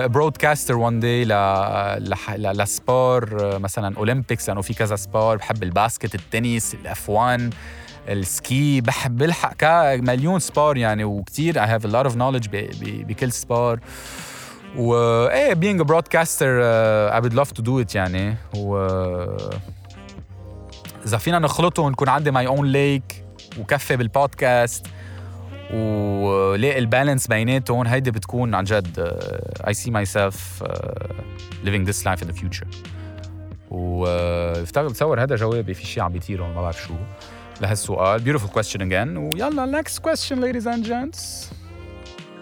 broadcaster 0.08 0.78
one 0.78 1.00
day 1.00 1.26
ل 1.26 2.58
ل 2.58 2.75
sport 2.75 3.60
مثلا 3.60 3.98
Olympics 3.98 4.50
لأنه 4.50 4.62
في 4.62 4.74
كذا 4.74 4.96
sport 4.96 5.38
بحب 5.38 5.64
الباسكت 5.64 6.16
التنس 6.16 6.74
ال 6.74 7.10
F1 7.10 7.54
ال 8.10 8.28
ski 8.28 8.82
بحب 8.82 9.18
بلحق 9.18 9.64
مليون 9.96 10.40
sport 10.40 10.78
يعني. 10.78 11.04
وكتير 11.04 11.66
I 11.66 11.68
have 11.68 11.86
a 11.86 11.90
lot 11.90 12.12
of 12.12 12.16
knowledge 12.16 12.50
بكل 12.82 13.32
sport 13.32 13.80
و 14.78 14.96
إيه 15.28 15.54
broadcaster 15.84 16.60
uh, 16.62 17.16
I 17.16 17.22
would 17.26 17.34
love 17.34 17.54
to 17.54 17.64
do 17.64 17.86
it 17.86 17.96
يعني. 17.96 18.36
و 18.58 18.78
إذا 21.06 21.18
فينا 21.18 21.40
نخلطه 21.40 21.84
ونكون 21.84 22.10
عندي 22.10 22.32
my 22.32 22.48
own 22.48 22.66
lake 22.66 23.26
وكفي 23.60 23.96
بالبودكاست 23.96 24.86
ولاقي 25.72 26.80
البالانس 26.80 27.28
بيناتهم 27.28 27.88
هيدي 27.88 28.12
بتكون 28.12 28.56
عن 28.56 28.64
جد 28.64 29.00
uh, 29.00 29.70
I 29.70 29.74
see 29.74 29.92
myself 29.92 30.62
uh, 30.62 30.68
living 31.64 31.86
this 31.86 32.06
life 32.06 32.22
in 32.22 32.28
the 32.28 32.42
future 32.42 32.68
و 33.72 34.06
بتصور 34.64 35.24
هذا 35.24 35.36
جوابي 35.36 35.74
في 35.74 35.86
شيء 35.86 36.04
عم 36.04 36.12
بيطير 36.12 36.44
ما 36.44 36.62
بعرف 36.62 36.84
شو 36.84 36.94
لهالسؤال 37.62 38.22
beautiful 38.22 38.50
question 38.50 38.80
again 38.80 39.18
ويلا 39.18 39.82
next 39.84 40.00
question 40.00 40.36
ladies 40.40 40.66
and 40.68 40.84
gents 40.86 41.54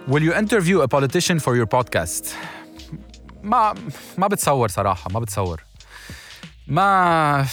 Will 0.07 0.23
you 0.23 0.33
interview 0.33 0.81
a 0.81 0.87
politician 0.87 1.37
for 1.39 1.55
your 1.55 1.67
podcast? 1.67 2.25
ما 3.43 3.75
ما 4.17 4.27
بتصور 4.27 4.67
صراحة 4.67 5.11
ما 5.11 5.19
بتصور 5.19 5.63
ما 6.67 7.45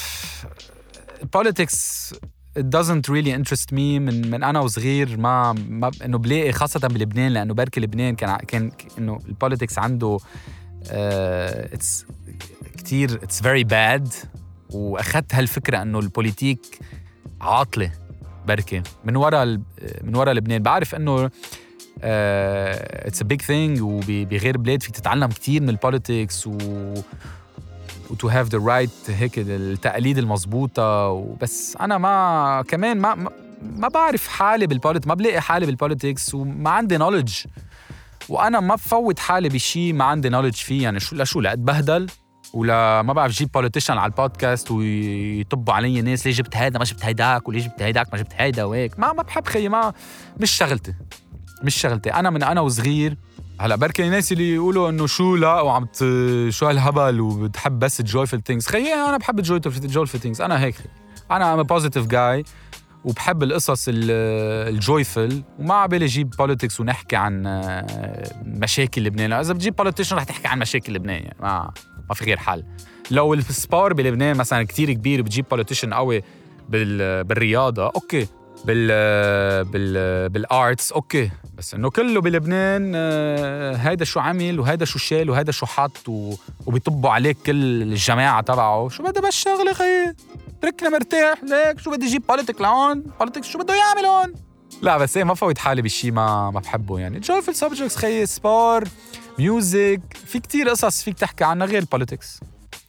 politics 1.36 2.14
it 2.58 2.66
doesn't 2.76 3.08
really 3.08 3.32
interest 3.40 3.72
me 3.72 3.98
من 3.98 4.30
من 4.30 4.44
أنا 4.44 4.60
وصغير 4.60 5.16
ما 5.16 5.52
ما 5.52 5.90
إنه 6.04 6.18
بلاقي 6.18 6.52
خاصة 6.52 6.88
بلبنان 6.88 7.32
لأنه 7.32 7.54
بركي 7.54 7.80
لبنان 7.80 8.14
كان 8.14 8.36
كان 8.36 8.70
إنه 8.98 9.20
ال 9.28 9.34
politics 9.34 9.78
عنده 9.78 10.18
it's 10.90 12.06
كثير 12.78 13.14
it's 13.14 13.42
very 13.42 13.64
bad 13.64 14.08
وأخذت 14.70 15.34
هالفكرة 15.34 15.82
إنه 15.82 15.98
ال 15.98 16.06
politique 16.06 16.78
عاطلة 17.40 17.92
بركي. 18.46 18.82
من 19.04 19.16
ورا 19.16 19.44
من 20.02 20.16
ورا 20.16 20.32
لبنان. 20.32 20.62
بعرف 20.62 20.94
إنه 20.94 21.30
it's 22.02 23.22
a 23.22 23.24
big 23.24 23.42
thing 23.42 23.80
وبغير 23.82 24.58
بلاد 24.58 24.82
فيك 24.82 24.96
تتعلم 24.96 25.26
كثير 25.26 25.62
من 25.62 25.68
ال 25.68 25.77
politics 25.77 26.46
و 26.46 26.58
و 28.10 28.16
to 28.16 28.28
have 28.28 28.48
the 28.48 28.58
right 28.58 28.90
هيك 29.08 29.32
التقاليد 29.38 30.18
المضبوطه 30.18 31.12
بس 31.40 31.76
أنا 31.80 31.98
ما 31.98 32.64
كمان 32.68 32.98
ما 32.98 33.30
ما 33.62 33.88
بعرف 33.88 34.28
حالي 34.28 34.66
بال 34.66 34.78
polit 34.78 35.06
ما 35.06 35.14
بلاقي 35.14 35.40
حالي 35.40 35.66
بال 35.66 35.80
politics 35.80 36.34
وما 36.34 36.70
عندي 36.70 36.96
knowledge 36.96 37.32
وأنا 38.28 38.60
ما 38.60 38.74
بفوت 38.74 39.18
حالي 39.18 39.48
بشيء 39.48 39.92
ما 39.92 40.04
عندي 40.04 40.28
knowledge 40.28 40.54
فيه. 40.54 40.82
يعني 40.82 41.00
شو 41.00 41.16
لشو؟ 41.16 41.40
لأتبهدل 41.40 42.06
ولا 42.54 43.02
ما 43.02 43.12
بعرف 43.12 43.32
جيب 43.32 43.50
politician 43.52 43.98
على 43.98 44.10
البودكاست 44.10 44.70
ويطبوا 44.70 45.74
علي 45.74 46.02
ناس. 46.02 46.26
ليه 46.26 46.34
جبت 46.34 46.56
هيدا؟ 46.56 46.78
ما 46.78 46.84
جبت 46.84 47.04
هيداك. 47.04 47.48
وليه 47.48 47.60
جبت 47.60 47.82
هيداك؟ 47.82 48.12
ما 48.12 48.18
جبت 48.18 48.32
هيدا 48.36 48.64
وهيك. 48.64 48.98
ما 48.98 49.12
ما 49.12 49.22
بحب 49.22 49.46
خيي 49.46 49.68
ما 49.68 49.92
مش 50.40 50.50
شغلتي. 50.50 50.94
مش 51.62 51.74
شغلتي. 51.74 52.12
أنا 52.12 52.30
من 52.30 52.42
أنا 52.42 52.60
وصغير 52.60 53.16
هلا 53.60 53.76
بركي 53.76 54.04
الناس 54.04 54.32
اللي 54.32 54.54
يقولوا 54.54 54.90
إنه 54.90 55.06
شو 55.06 55.36
لا 55.36 55.60
وعم. 55.60 55.88
شو 56.48 56.66
هالهبل 56.66 57.20
وبتحب 57.20 57.78
بس 57.78 58.00
ال 58.00 58.06
joyful 58.06 58.42
things 58.42 58.66
خيي 58.66 58.94
أنا 58.94 59.16
بحب 59.16 59.38
ال 59.38 59.50
joyful 59.50 60.20
things 60.20 60.40
أنا 60.40 60.60
هيك 60.64 60.74
أنا 61.30 61.54
I'm 61.54 61.62
positive 61.62 62.06
guy 62.06 62.44
وبحب 63.04 63.42
القصص 63.42 63.84
ال 63.88 64.10
joyful 64.10 65.42
وما 65.58 65.74
عبالي 65.74 66.04
أجيب 66.04 66.30
politics 66.30 66.80
ونحكي 66.80 67.16
عن 67.16 67.46
آه، 67.46 67.86
مشاكل 68.44 69.04
لبنان. 69.04 69.32
إذا 69.32 69.52
بتجيب 69.52 69.76
politician 69.76 70.16
رح 70.16 70.24
تحكي 70.24 70.48
عن 70.48 70.58
مشاكل 70.58 70.92
لبنان 70.92 71.22
يعني 71.22 71.36
ما 71.40 71.70
ما 72.08 72.14
في 72.14 72.24
غير 72.24 72.36
حل. 72.36 72.64
لو 73.10 73.34
ال 73.34 73.44
sport 73.44 73.92
بلبنان 73.92 74.36
مثلا 74.36 74.62
كتير 74.62 74.92
كبير 74.92 75.22
بتجيب 75.22 75.44
politician 75.50 75.94
قوي 75.94 76.22
بال... 76.68 77.24
بالرياضة 77.24 77.86
أوكي. 77.86 78.26
بال 78.64 79.64
بال 79.64 80.28
بال 80.28 80.47
arts. 80.47 80.92
أوكي. 80.92 81.30
بس 81.58 81.74
إنه 81.74 81.90
كله 81.90 82.20
بلبنان 82.20 82.92
آه، 82.96 83.76
هيدا 83.76 84.04
شو 84.04 84.20
عمل 84.20 84.60
وهيدا 84.60 84.84
شو 84.84 84.98
شال 84.98 85.30
وهيدا 85.30 85.52
شو 85.52 85.66
حط. 85.66 86.08
وبيطبوا 86.66 87.10
عليك 87.10 87.36
كل 87.46 87.82
الجماعة 87.82 88.40
تبعه. 88.40 88.88
شو 88.88 89.02
بدي 89.02 89.20
بالشغله 89.20 89.72
خيي 89.72 90.14
تركنا 90.62 90.88
مرتاح. 90.88 91.44
ليك 91.44 91.80
شو 91.80 91.90
بدي 91.90 92.06
أجيب 92.06 92.22
politique 92.26 92.60
لهون؟ 92.60 93.00
politics 93.00 93.46
شو 93.46 93.58
بده 93.58 93.74
يعمل 93.74 94.06
هون؟ 94.06 94.34
لا 94.82 94.98
بس 94.98 95.16
إيه 95.16 95.24
ما 95.24 95.34
فوت 95.34 95.58
حالي 95.58 95.82
بشي 95.82 96.10
ما 96.10 96.50
ما 96.50 96.60
بحبه 96.60 96.98
يعني. 96.98 97.22
في 97.22 97.48
ال 97.48 97.53
subjects 97.53 97.96
خيي 97.96 98.26
sport 98.26 98.84
music 99.38 100.00
في 100.26 100.38
كتير 100.40 100.68
قصص 100.68 101.02
فيك 101.02 101.18
تحكي 101.18 101.44
عنها 101.44 101.66
غير 101.66 101.78
ال 101.78 101.85
politics 101.85 102.40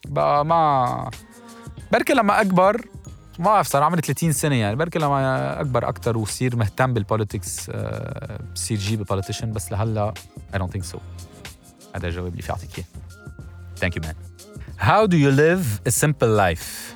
بقى 0.08 0.46
ما 0.46 1.10
بركي 1.92 2.14
لما 2.14 2.42
أكبر 2.42 2.86
ما 3.40 3.46
بعرف 3.46 3.68
صار 3.68 3.84
عمري 3.84 4.02
30 4.02 4.32
سنة 4.32 4.56
يعني. 4.56 4.76
بركي 4.76 5.00
لما 5.00 5.62
أكبر 5.62 5.90
أكثر 5.90 6.18
وصير 6.18 6.56
مهتم 6.56 6.94
بال 6.94 7.09
politics 7.09 7.70
آه، 7.70 8.40
بصير 8.56 8.78
جيب 8.78 9.04
politician 9.04 9.52
بس 9.52 9.72
لهلأ 9.72 10.14
I 10.54 10.58
don't 10.58 10.72
think 10.78 10.84
so. 10.94 10.98
هذا 11.96 12.08
الجواب 12.08 12.32
اللي 12.32 12.42
في 12.42 12.50
اعطيك 12.50 12.70
إياه. 12.78 12.88
Thank 13.80 13.94
you 13.96 14.02
man. 14.08 14.16
How 14.80 15.08
do 15.08 15.18
you 15.18 15.32
live 15.32 15.66
a 15.88 15.92
simple 15.92 16.30
life? 16.30 16.94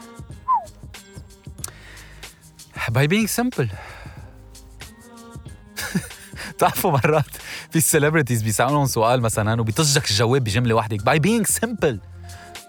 By 2.92 3.08
being 3.08 3.28
simple. 3.28 3.68
بتعرفوا 6.56 6.92
مرات 6.92 7.26
في 7.70 7.76
ال 7.76 7.81
celebrities 7.81 8.42
بيسألون 8.42 8.88
سؤال 8.88 9.22
مثلا 9.22 9.62
وبيطجك 9.62 10.10
الجواب 10.10 10.44
بجملة 10.44 10.76
واحدة 10.76 10.98
by 10.98 11.20
being 11.20 11.46
simple. 11.46 12.13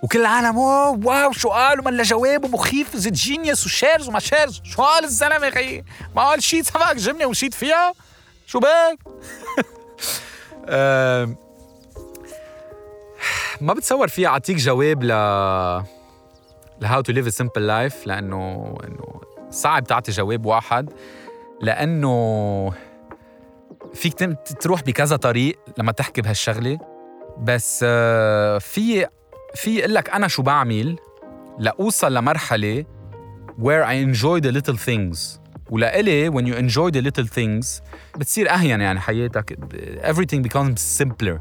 وكل 0.05 0.21
العالم 0.21 0.59
wow 0.59 1.01
wow 1.05 1.31
قال 1.45 1.81
وما 1.81 2.03
جواب 2.03 2.45
ومخيف 2.45 2.97
that's 2.97 3.13
genius 3.13 3.67
و 3.67 3.73
shares 3.73 4.09
وما 4.09 4.19
shares 4.21 4.61
شو 4.65 4.83
قال 4.83 5.05
الزلمه 5.05 5.51
خي 5.51 5.83
ما 6.17 6.23
قال 6.23 6.43
شيء 6.43 6.63
سبق 6.63 6.93
جمله 6.93 7.27
ومشيت 7.27 7.55
فيها؟ 7.55 7.93
شو 8.47 8.61
بك؟ 8.61 8.99
ما 13.61 13.75
بتصور 13.75 14.09
فيها 14.09 14.29
أعطيك 14.29 14.57
جواب 14.57 15.03
ل 15.03 15.09
ل 16.81 16.87
how 16.87 17.03
to 17.03 17.13
live 17.15 17.27
a 17.27 17.35
simple 17.43 17.63
life 17.63 18.07
لأنه 18.07 18.75
إنه 18.85 19.21
صعب 19.51 19.85
تعطي 19.85 20.13
جواب 20.13 20.47
واحد. 20.47 20.93
لأنه 21.61 22.73
فيك 23.95 24.15
تروح 24.61 24.83
بكذا 24.83 25.17
طريق 25.17 25.59
لما 25.79 25.93
تحكي 25.93 26.23
بهالشغلة. 26.23 26.79
بس 27.39 27.81
آه، 27.89 28.59
في 28.59 29.07
في 29.55 29.79
يقول 29.79 29.95
لك 29.95 30.11
أنا 30.11 30.29
شو 30.29 30.43
بعمل؟ 30.43 30.99
لأوصل 31.59 32.15
لمرحلة 32.15 32.85
where 33.59 33.85
I 33.85 33.95
enjoy 33.95 34.41
the 34.41 34.53
little 34.53 34.77
things. 34.77 35.41
ولإلي 35.71 36.31
when 36.31 36.45
you 36.47 36.55
enjoy 36.55 36.91
the 36.91 37.03
little 37.03 37.27
things 37.27 37.83
بتصير 38.17 38.51
أهين 38.51 38.81
يعني 38.81 39.01
حياتك. 39.01 39.59
Everything 40.03 40.49
becomes 40.49 41.03
simpler. 41.03 41.41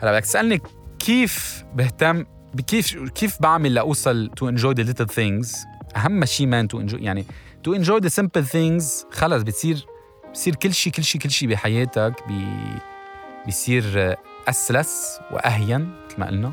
هلا 0.00 0.12
بدك 0.12 0.22
تسألني 0.22 0.60
كيف 0.98 1.64
بهتم 1.74 2.24
كيف 2.66 2.96
كيف 3.14 3.42
بعمل 3.42 3.74
لأوصل 3.74 4.30
to 4.40 4.46
enjoy 4.46 4.74
the 4.74 4.86
little 4.86 5.14
things 5.14 5.66
أهم 5.96 6.24
شيء 6.24 6.46
مان 6.46 6.68
to 6.68 6.76
enjoy 6.76 6.94
يعني 7.00 7.26
to 7.68 7.70
enjoy 7.74 8.00
the 8.00 8.10
simple 8.10 8.44
things 8.52 8.84
خلص 9.12 9.42
بتصير 9.42 9.86
بصير 10.32 10.54
كل 10.54 10.74
شيء 10.74 10.92
كل 10.92 11.04
شيء 11.04 11.20
كل 11.20 11.30
شيء 11.30 11.48
بحياتك 11.48 12.14
بي 12.28 12.46
بيصير 13.46 14.16
أسلس 14.48 15.20
وأهين 15.30 15.92
مثل 16.06 16.20
ما 16.20 16.26
قلنا. 16.26 16.52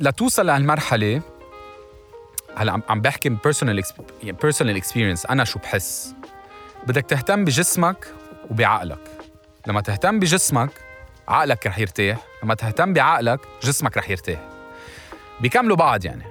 لتوصل 0.00 0.46
لهالمرحلة 0.46 1.22
هلا 2.56 2.82
عم 2.88 3.00
بحكي 3.00 3.28
personal 3.28 3.82
يعني 4.22 4.38
personal 4.42 4.76
experience 4.76 5.26
أنا 5.26 5.44
شو 5.44 5.58
بحس؟ 5.58 6.14
بدك 6.86 7.04
تهتم 7.04 7.44
بجسمك 7.44 8.14
وبعقلك. 8.50 8.98
لما 9.66 9.80
تهتم 9.80 10.18
بجسمك 10.18 10.70
عقلك 11.28 11.66
رح 11.66 11.78
يرتاح. 11.78 12.18
لما 12.42 12.54
تهتم 12.54 12.92
بعقلك 12.92 13.40
جسمك 13.62 13.96
رح 13.96 14.10
يرتاح. 14.10 14.48
بيكملوا 15.40 15.76
بعض 15.76 16.04
يعني. 16.04 16.24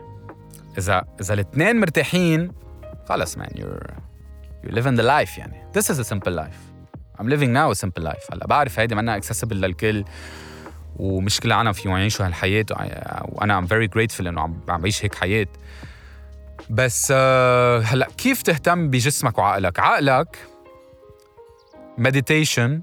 اذا 0.78 1.06
إذا 1.22 1.34
الاثنين 1.34 1.80
مرتاحين 1.80 2.52
خلص 3.10 3.38
man 3.38 3.50
you're 3.50 3.94
you're 4.66 4.74
living 4.74 5.02
the 5.02 5.06
life 5.06 5.38
يعني. 5.38 5.72
Is 5.78 6.00
a 6.00 6.04
simple 6.04 6.34
life. 6.34 6.60
I'm 7.20 7.28
living 7.28 7.54
now 7.54 7.72
a 7.72 7.86
simple 7.86 8.04
life. 8.04 8.32
هلا 8.34 8.48
بعرف 8.48 8.80
هيدي 8.80 8.96
منا 8.96 9.22
accessible 9.22 9.54
للكل. 9.54 10.06
ومش 11.00 11.40
كل 11.40 11.48
العالم 11.48 11.72
فيهم 11.72 11.98
يعيشوا 11.98 12.26
هالحياة 12.26 12.66
وأنا 13.26 13.62
I'm 13.62 13.66
very 13.70 13.88
grateful 13.88 14.28
إنه 14.28 14.42
عم 14.42 14.62
بعيش 14.68 15.06
هيك 15.06 15.16
حياة. 15.16 15.48
بس 16.70 17.14
آه، 17.16 17.80
هلأ 17.80 18.08
كيف 18.18 18.42
تهتم 18.42 18.90
بجسمك 18.90 19.38
وعقلك؟ 19.38 19.80
عقلك 19.80 20.38
meditation 22.00 22.82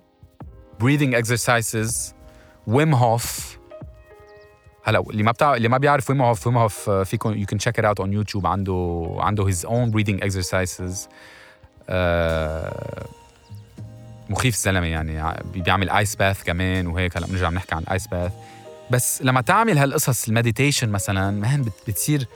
breathing 0.82 1.14
exercises 1.14 2.14
ويم 2.66 2.94
هوف 2.94 3.58
هلأ 4.84 5.00
اللي 5.10 5.22
ما 5.22 5.32
بتاع 5.32 5.54
اللي 5.54 5.68
ما 5.68 5.78
بيعرف 5.78 6.10
ويم 6.10 6.22
هوف 6.22 6.46
ويم 6.46 6.58
هوف 6.58 6.90
فيكم 6.90 7.32
you 7.32 7.46
can 7.46 7.58
check 7.58 7.80
out 7.80 8.00
on 8.00 8.12
YouTube 8.12 8.46
عنده 8.46 9.08
عنده 9.18 9.46
his 9.46 9.66
own 9.66 9.90
breathing 9.90 10.22
exercises 10.22 11.08
مخيف 14.30 14.54
الزلمة 14.54 14.86
يعني 14.86 15.42
بيعمل 15.54 15.90
ice 15.90 16.16
bath 16.16 16.42
كمان 16.42 16.86
وهيك. 16.86 17.16
هلا 17.16 17.26
بنرجع 17.26 17.48
بنحكي 17.50 17.74
عن 17.74 17.84
ice 17.90 18.06
bath 18.06 18.32
بس 18.90 19.22
لما 19.22 19.40
تعمل 19.40 19.78
هالقصص 19.78 20.28
ال 20.28 20.34
meditation 20.34 20.88
مثلا 20.88 21.30
مهن 21.30 21.70
بتصير 21.88 22.26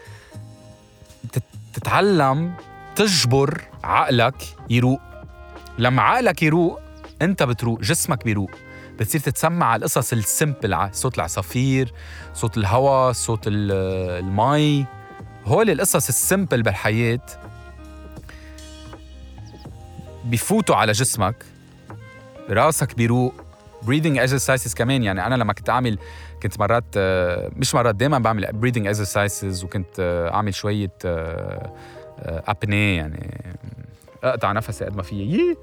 تتعلم 1.75 2.55
تجبر 2.97 3.65
عقلك 3.85 4.35
يروق. 4.71 5.01
لما 5.79 6.03
عقلك 6.03 6.43
يروق 6.43 6.81
أنت 7.23 7.43
بتروق 7.43 7.81
جسمك 7.81 8.25
بيروق. 8.25 8.51
بتصير 8.99 9.21
تتسمع 9.21 9.77
القصص 9.77 10.13
ال 10.13 10.24
simple 10.24 10.89
صوت 10.93 11.15
العصافير 11.19 11.93
صوت 12.35 12.57
الهواء 12.57 13.13
صوت 13.13 13.41
المي. 13.47 14.87
هول 15.45 15.71
القصص 15.71 16.09
ال 16.09 16.16
simple 16.16 16.63
بالحياة 16.63 17.21
بفوتوا 20.25 20.77
على 20.77 20.93
جسمك. 20.93 21.45
راسك 22.51 22.95
بيروق. 22.97 23.35
Breathing 23.81 24.29
exercises 24.29 24.75
كمان 24.75 25.03
يعني 25.03 25.27
أنا 25.27 25.35
لما 25.35 25.53
كنت 25.53 25.71
أعمل 25.71 25.99
كنت 26.43 26.61
مرات 26.61 26.85
مش 27.57 27.75
مرات 27.75 27.95
دائما 27.95 28.19
بعمل 28.19 28.47
breathing 28.47 28.97
exercises 28.97 29.65
وكنت 29.65 30.29
أعمل 30.33 30.55
شوية 30.55 30.93
ابني 32.25 32.97
يعني 32.97 33.55
أقطع 34.25 34.53
نفسي 34.53 34.85
قد 34.85 34.97
ما 34.97 35.03
في 35.03 35.57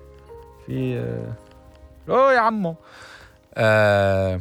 في 0.65 1.03
أوه 2.10 2.34
يا 2.34 2.39
عمو. 2.39 2.75
آه 3.56 4.39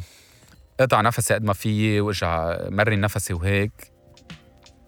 قطع 0.79 1.01
نفسي 1.01 1.33
قد 1.33 1.43
ما 1.43 1.53
فيي 1.53 2.01
وأرجع 2.01 2.57
مرن 2.69 3.01
نفسي 3.01 3.33
وهيك. 3.33 3.91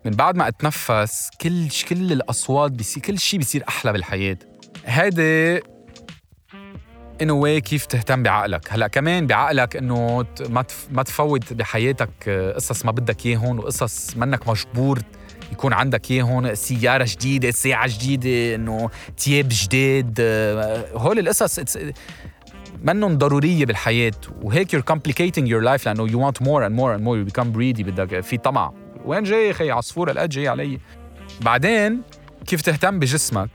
من 0.06 0.12
بعد 0.12 0.36
ما 0.36 0.48
أتنفس 0.48 1.30
كل 1.42 1.70
كل 1.90 2.12
الأصوات 2.12 2.72
بيصير 2.72 3.04
كل 3.04 3.20
شيء 3.20 3.40
بيصير 3.40 3.64
أحلى 3.68 3.92
بالحياة. 3.92 4.38
هيدي 4.86 5.62
انه 7.22 7.34
واي 7.34 7.62
كيف 7.62 7.86
تهتم 7.86 8.24
بعقلك. 8.24 8.74
هلأ 8.74 8.88
كمان 8.88 9.28
بعقلك 9.28 9.76
إنه 9.76 10.26
ما 10.50 10.66
ما 10.92 11.04
تفوت 11.04 11.54
بحياتك 11.54 12.30
قصص 12.56 12.86
ما 12.86 12.92
بدك 12.92 13.26
اياهم 13.26 13.60
وقصص 13.60 14.18
منك 14.18 14.48
مجبور 14.48 15.00
يكون 15.52 15.74
عندك 15.74 16.12
اياهم 16.12 16.56
سياره 16.56 17.08
جديدة 17.10 17.52
ساعه 17.52 17.88
جديدة 17.88 18.56
إنه 18.56 18.90
تياب 19.18 19.48
جديد 19.52 20.22
هول 20.96 21.20
القصص. 21.20 21.78
منهم 22.84 23.18
ضرورية 23.18 23.66
بالحياة. 23.66 24.12
وهيك 24.42 24.76
you're 24.76 24.94
complicating 24.94 25.46
your 25.46 25.64
life 25.64 25.86
لأنه 25.86 26.08
you 26.08 26.32
want 26.32 26.42
more 26.42 26.64
and 26.64 26.76
more 26.76 26.94
and 26.94 27.04
more. 27.04 27.18
You 27.18 27.26
become 27.34 27.52
greedy 27.54 27.84
بدك 27.84 28.20
في 28.20 28.38
طمع. 28.38 28.74
وين 29.06 29.24
جاي 29.24 29.52
أخي؟ 29.52 29.72
عصفوره 29.72 30.12
القد 30.12 30.30
جاي 30.30 30.48
علي. 30.48 30.80
بعدين 31.42 32.02
كيف 32.48 32.62
تهتم 32.62 33.00
بجسمك؟ 33.00 33.50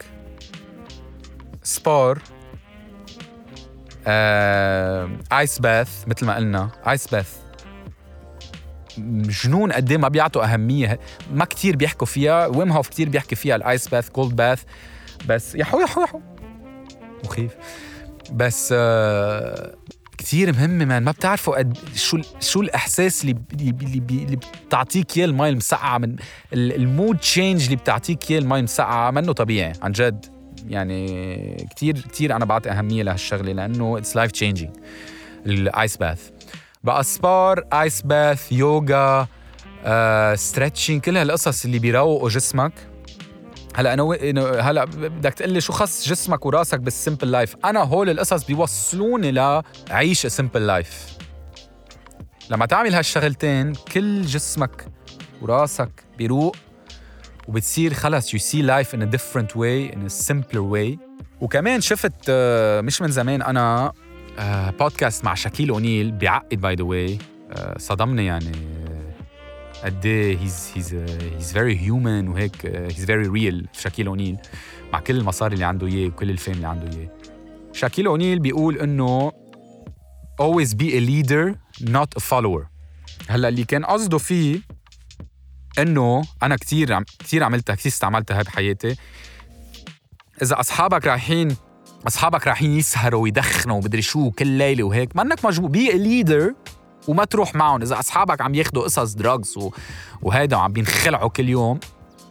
sport 4.05 5.39
ice 5.39 5.59
bath 5.59 6.05
مثل 6.07 6.27
ما 6.27 6.37
قلنا 6.37 6.71
ice 6.89 7.07
bath 7.07 7.37
جنون 9.45 9.73
قد 9.73 9.93
ما 9.93 10.09
بيعطوا 10.09 10.45
أهمية 10.53 11.01
ما 11.33 11.45
كتير 11.45 11.77
بيحكوا 11.77 12.07
فيها 12.07 12.47
ويم 12.47 12.73
هوف 12.73 12.89
كتير 12.89 13.09
بيحكي 13.09 13.37
فيها 13.37 13.57
ال 13.57 13.65
ice 13.65 13.89
bath 13.89 14.09
cold 14.09 14.37
bath 14.37 14.63
بس 15.29 15.55
يحو 15.55 15.81
يحو 15.81 16.03
يحو 16.03 16.21
مخيف. 17.25 17.53
بس 18.33 18.75
آه 18.77 19.75
كثير 20.19 20.53
مهمة 20.53 20.85
man 20.85 21.03
ما 21.03 21.11
بتعرفوا 21.11 21.59
قد 21.59 21.79
شو 21.95 22.21
شو 22.41 22.61
الإحساس 22.61 23.23
اللي 23.23 23.37
اللي, 23.53 23.75
اللي 24.11 24.39
بتعطيك 24.67 25.17
إياه 25.17 25.27
المي 25.27 25.49
المسقعة 25.49 25.99
من 25.99 26.17
ال 26.53 26.66
mood 26.66 27.19
change 27.19 27.65
اللي 27.65 27.77
بتعطيك 27.77 28.31
إياه 28.31 28.39
المي 28.39 28.59
المسقعة 28.59 29.11
منه 29.11 29.33
طبيعي 29.33 29.73
عن 29.83 29.93
جد. 29.93 30.34
يعني 30.69 31.69
كثير 31.77 32.01
كثير 32.13 32.37
أنا 32.37 32.45
بعطي 32.45 32.71
أهمية 32.71 33.03
لهالشغلة 33.03 33.53
لأنه 33.53 33.99
it's 33.99 34.17
life 34.17 34.31
changing 34.31 34.71
ال 35.47 35.59
ice 35.59 35.97
bath 35.97 36.31
بقى 36.85 37.05
sport 37.05 37.65
ice 37.73 38.03
bath 38.03 38.53
يوغا 38.53 39.27
stretching 40.35 41.01
كل 41.01 41.17
هالقصص 41.17 41.65
اللي 41.65 41.79
بيروقوا 41.79 42.29
جسمك. 42.29 42.73
هلأ 43.77 43.95
أنا 43.95 44.03
هلأ 44.61 44.85
بدك 44.85 45.35
تقول 45.35 45.53
لي 45.53 45.61
شو 45.61 45.73
خص 45.73 46.09
جسمك 46.09 46.47
وراسك 46.47 46.81
بال 46.81 46.93
simple 46.93 47.31
life 47.31 47.57
أنا 47.65 47.81
هول 47.81 48.11
القصص 48.11 48.45
بيوصلوني 48.45 49.33
لعيش 49.91 50.27
simple 50.27 50.67
life 50.67 51.17
لما 52.51 52.67
تعمل 52.67 52.95
هالشغلتين 52.95 53.73
كل 53.73 54.23
جسمك 54.23 54.87
وراسك 55.43 55.91
بيروق. 56.19 56.57
وبتصير 57.49 57.95
خلص 57.95 58.35
you 58.35 58.41
see 58.41 58.63
life 58.63 58.95
in 58.95 59.03
a 59.03 59.05
different 59.05 59.57
way 59.57 59.93
in 59.93 60.05
a 60.05 60.09
simpler 60.09 60.61
way 60.61 60.99
وكمان 61.41 61.81
شفت 61.81 62.13
آه، 62.29 62.81
مش 62.81 63.03
من 63.03 63.09
زمان 63.09 63.43
أنا 63.43 63.93
بودكاست 64.79 65.25
مع 65.25 65.35
شاكيل 65.35 65.71
أونيل 65.71 66.13
بيعقد 66.13 66.61
by 66.61 66.75
the 66.75 66.83
way 66.85 67.19
صدمني 67.79 68.27
يعني 68.27 68.53
قد 69.85 70.07
إيه 70.07 70.39
he's 70.39 70.71
he's 70.75 70.95
he's 70.95 71.53
very 71.53 71.81
human 71.81 72.29
وهيك 72.29 72.67
he's 72.67 73.05
very 73.05 73.27
real 73.29 73.67
شاكيل 73.73 74.07
أونيل 74.07 74.37
مع 74.93 75.01
كل 75.01 75.17
المصاري 75.17 75.55
اللي 75.55 75.65
عنده 75.65 75.87
إياه 75.87 76.09
وكل 76.09 76.31
ال 76.31 76.36
fame 76.36 76.55
اللي 76.55 76.67
عنده 76.69 76.99
إياه. 76.99 77.09
Shaquille 77.73 78.07
O'Neal 78.07 78.39
بيقول 78.39 78.79
إنه 78.79 79.33
always 80.43 80.69
be 80.69 80.87
a 80.93 81.01
leader 81.01 81.55
not 81.91 82.21
a 82.21 82.25
follower. 82.31 82.65
هلأ 83.29 83.49
اللي 83.49 83.65
كان 83.65 83.85
قصده 83.85 84.19
فيه 84.19 84.61
إنه 85.79 86.23
أنا 86.43 86.57
كثير 86.57 87.03
كثير 87.19 87.45
عملتها 87.45 87.75
كثير 87.75 87.93
استعملتها 87.93 88.43
بحياتي. 88.43 88.97
إذا 90.43 90.61
أصحابك 90.61 91.07
رايحين 91.07 91.57
أصحابك 92.07 92.47
رايحين 92.47 92.79
يسهروا 92.79 93.23
ويدخنوا 93.23 93.77
ومدري 93.77 94.03
شو 94.03 94.31
كل 94.31 94.47
ليلة 94.47 94.85
وهيك 94.85 95.17
منك 95.17 95.45
مجبور 95.45 95.71
be 95.71 95.93
leader 95.93 96.55
وما 97.09 97.25
تروح 97.25 97.55
معهم. 97.55 97.83
إذا 97.83 97.99
أصحابك 97.99 98.41
عم 98.41 98.55
ياخذوا 98.55 98.85
قصص 98.85 99.15
drugs 99.15 99.59
و... 99.59 99.71
وهيدا 100.23 100.57
وعم 100.57 100.73
بينخلعوا 100.73 101.29
كل 101.29 101.49
يوم 101.49 101.81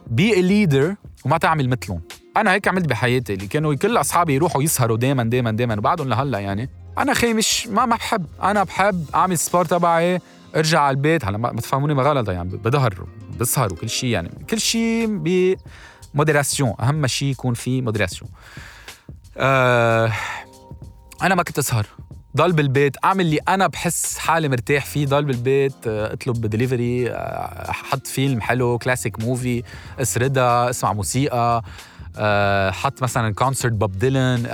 be 0.06 0.42
leader 0.42 0.94
وما 1.24 1.38
تعمل 1.38 1.68
مثلهم. 1.68 2.02
أنا 2.36 2.52
هيك 2.52 2.68
عملت 2.68 2.86
بحياتي 2.86 3.34
اللي 3.34 3.46
كانوا 3.46 3.74
كل 3.74 3.96
أصحابي 3.96 4.34
يروحوا 4.34 4.62
يسهروا 4.62 4.96
دائما 4.96 5.24
دائما 5.24 5.50
دائما 5.50 5.78
وبعدهم 5.78 6.08
لهلأ 6.08 6.38
يعني. 6.38 6.70
أنا 6.98 7.14
خي 7.14 7.34
مش 7.34 7.66
ما 7.66 7.86
ما 7.86 7.96
بحب. 7.96 8.26
أنا 8.42 8.64
بحب 8.64 9.06
أعمل 9.14 9.38
sport 9.38 9.64
تبعي 9.64 10.20
ارجع 10.56 10.80
على 10.80 10.94
البيت 10.94 11.24
هلا 11.24 11.38
ما 11.38 11.60
تفهموني 11.60 11.94
غلط. 11.94 12.28
يعني 12.28 12.56
بظهر 12.56 13.06
بسهر 13.40 13.72
وكل 13.72 13.88
شيء 13.88 14.10
يعني. 14.10 14.30
كل 14.50 14.60
شيء 14.60 15.06
ب 16.14 16.19
modération 16.19 16.74
أهم 16.80 17.06
شيء 17.06 17.28
يكون 17.28 17.54
في 17.54 17.82
modération 17.82 18.30
آه 19.36 20.12
أنا 21.22 21.34
ما 21.34 21.42
كنت 21.42 21.58
أسهر. 21.58 21.86
ضل 22.36 22.52
بالبيت 22.52 22.96
أعمل 23.04 23.20
اللي 23.24 23.38
أنا 23.48 23.66
بحس 23.66 24.18
حالي 24.18 24.48
مرتاح 24.48 24.86
فيه. 24.86 25.06
ضل 25.06 25.24
بالبيت 25.24 25.74
آه، 25.86 26.12
أطلب 26.12 26.40
دليفري 26.46 27.10
آه، 27.10 27.72
حط 27.72 28.06
فيلم 28.06 28.40
حلو 28.40 28.78
classic 28.78 29.20
movie 29.20 29.62
أسردها 30.00 30.70
أسمع 30.70 30.92
موسيقى 30.92 31.62
آه، 32.16 32.70
حط 32.70 33.02
مثلا 33.02 33.34
concert 33.34 33.72
بوب 33.72 33.98
ديلن 33.98 34.46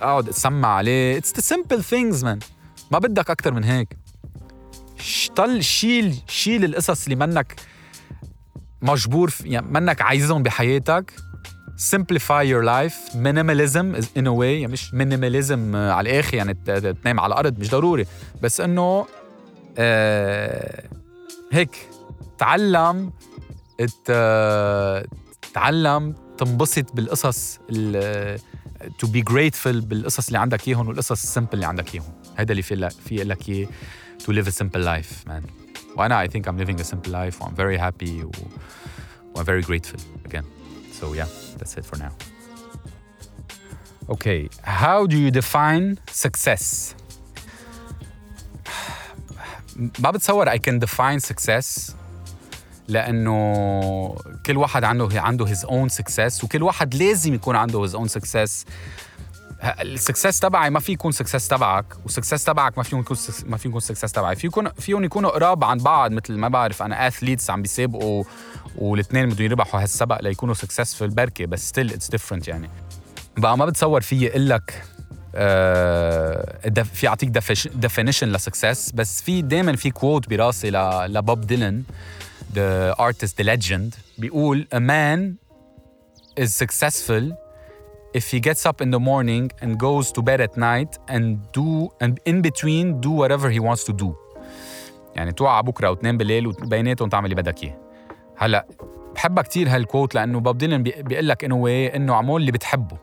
أقعد 0.00 0.28
أسمع 0.28 0.68
عليه. 0.68 1.18
it's 1.18 1.34
the 1.34 1.40
simple 1.40 1.84
things 1.84 2.24
man 2.24 2.38
ما 2.90 2.98
بدك 2.98 3.30
أكثر 3.30 3.52
من 3.52 3.64
هيك. 3.64 4.01
طل 5.36 5.64
شيل 5.64 6.14
شيل 6.28 6.64
القصص 6.64 7.02
اللي 7.04 7.16
منك 7.26 7.54
مجبور 8.82 9.32
يعني 9.44 9.66
منك 9.66 10.02
عايزهم 10.02 10.42
بحياتك. 10.42 11.12
Simplify 11.72 12.44
your 12.52 12.64
life. 12.64 13.14
Minimalism 13.14 13.86
in 14.18 14.26
a 14.26 14.34
way 14.38 14.52
يعني 14.60 14.72
مش 14.72 14.90
minimalism 14.90 15.74
على 15.74 16.10
الآخر 16.10 16.34
يعني 16.34 16.54
تنام 17.02 17.20
على 17.20 17.32
الأرض 17.32 17.58
مش 17.58 17.70
ضروري. 17.70 18.06
بس 18.42 18.60
إنه 18.60 19.06
آه 19.78 20.88
هيك 21.52 21.88
تعلم 22.38 23.12
تعلم 25.54 26.14
تنبسط 26.38 26.92
بالقصص 26.94 27.58
to 28.98 29.06
be 29.06 29.22
grateful 29.22 29.66
بالقصص 29.66 30.26
اللي 30.26 30.38
عندك 30.38 30.68
إياهم 30.68 30.88
والقصص 30.88 31.22
ال 31.22 31.26
simple 31.26 31.50
اللي 31.54 31.66
عندك 31.66 31.94
إياهم. 31.94 32.12
هذا 32.36 32.50
اللي 32.52 32.62
في 32.62 32.74
لك 33.10 33.48
إياه. 33.48 33.66
to 34.23 34.31
live 34.31 34.47
a 34.47 34.51
simple 34.51 34.81
life 34.81 35.27
man 35.27 35.43
وانا 35.95 36.25
I 36.25 36.27
think 36.27 36.47
I'm 36.47 36.57
living 36.57 36.79
a 36.79 36.83
simple 36.83 37.11
life 37.11 37.41
I'm 37.41 37.55
very 37.55 37.77
happy 37.77 38.23
و 38.23 38.31
I'm 39.37 39.45
very 39.45 39.61
grateful 39.61 39.99
again 40.25 40.45
so 40.99 41.13
yeah 41.13 41.27
that's 41.57 41.77
it 41.77 41.85
for 41.85 41.97
now 41.97 42.13
okay 44.09 44.49
how 44.63 45.05
do 45.05 45.17
you 45.17 45.31
define 45.31 45.97
success 46.11 46.95
ما 49.99 50.11
بتصور 50.11 50.49
I 50.49 50.57
can 50.57 50.79
define 50.79 51.19
success 51.19 51.91
لانه 52.87 54.15
كل 54.45 54.57
واحد 54.57 54.83
عنده 54.83 55.21
عنده 55.21 55.45
his 55.45 55.65
own 55.65 55.89
success 55.93 56.43
وكل 56.43 56.63
واحد 56.63 56.95
لازم 56.95 57.33
يكون 57.33 57.55
عنده 57.55 57.87
his 57.87 57.91
own 57.91 58.09
success 58.19 58.65
ال 59.62 59.72
success 59.72 60.40
تبعي 60.40 60.70
ما 60.70 60.80
في 60.80 60.92
يكون 60.92 61.12
success 61.12 61.48
تبعك 61.48 61.84
وال 62.02 62.11
success 62.11 62.44
تبعك 62.44 62.78
ما 62.78 62.84
فيهم 62.84 63.00
يكون 63.00 63.16
ما 63.46 63.56
في 63.56 63.68
يكون 63.68 63.80
success 63.80 64.12
تبعي. 64.12 64.36
في 64.36 64.46
يكون 64.46 64.68
فيهم 64.68 65.04
يكونوا 65.04 65.30
قراب 65.30 65.64
عن 65.64 65.78
بعض 65.78 66.10
مثل 66.12 66.32
ما 66.36 66.48
بعرف 66.48 66.82
أنا 66.82 67.06
athletes 67.08 67.50
عم 67.50 67.62
بيسابقوا 67.62 68.24
والاثنين 68.78 69.28
بدهم 69.28 69.44
يربحوا 69.44 69.82
هالسبق 69.82 70.20
ليكونوا 70.22 70.54
successful 70.54 71.08
بركة 71.08 71.46
بس 71.46 71.68
still 71.68 71.92
it's 71.92 72.10
different 72.10 72.48
يعني. 72.48 72.70
بقى 73.36 73.58
ما 73.58 73.66
بتصور 73.66 74.00
في 74.00 74.30
أقول 74.30 74.48
لك 74.48 74.84
آه 75.34 76.82
في 76.94 77.08
اعطيك 77.08 77.28
definition 77.74 78.28
ل 78.32 78.39
success 78.39 78.90
بس 78.90 79.22
في 79.22 79.42
دائما 79.42 79.76
في 79.76 79.90
quote 79.90 80.28
براسي 80.30 80.70
لبوب 81.06 81.40
ديلن 81.40 81.82
the 82.54 82.94
artist 82.96 83.42
the 83.42 83.46
legend 83.46 83.96
بيقول 84.18 84.66
a 84.74 84.78
man 84.78 85.32
is 86.44 86.48
successful 86.64 87.41
if 88.18 88.24
he 88.32 88.40
gets 88.40 88.62
up 88.70 88.78
in 88.84 88.90
the 88.90 89.02
morning 89.10 89.44
and 89.62 89.70
goes 89.78 90.06
to 90.16 90.20
bed 90.22 90.40
at 90.46 90.54
night 90.70 90.92
and 91.14 91.24
do 91.58 91.88
and 92.04 92.12
in 92.30 92.36
between 92.48 93.00
do 93.00 93.10
whatever 93.20 93.48
he 93.50 93.60
wants 93.60 93.84
to 93.84 93.92
do. 93.92 94.14
يعني 95.16 95.32
توعى 95.32 95.62
بكرة 95.62 95.90
وتنام 95.90 96.16
بالليل 96.16 96.46
وبيناتهم 96.46 97.08
تعمل 97.08 97.24
اللي 97.24 97.42
بدك 97.42 97.62
إياه. 97.62 97.78
هلا 98.36 98.66
بحبها 99.14 99.42
كثير 99.42 99.68
هال 99.68 99.81
quote 99.81 100.14
لأنه 100.14 100.40
بوب 100.40 100.58
ديلن 100.58 100.82
بيقول 100.82 101.28
لك 101.28 101.44
انه 101.44 101.68
إنه 101.68 102.14
عمول 102.14 102.40
اللي 102.40 102.52
بتحبه. 102.52 102.96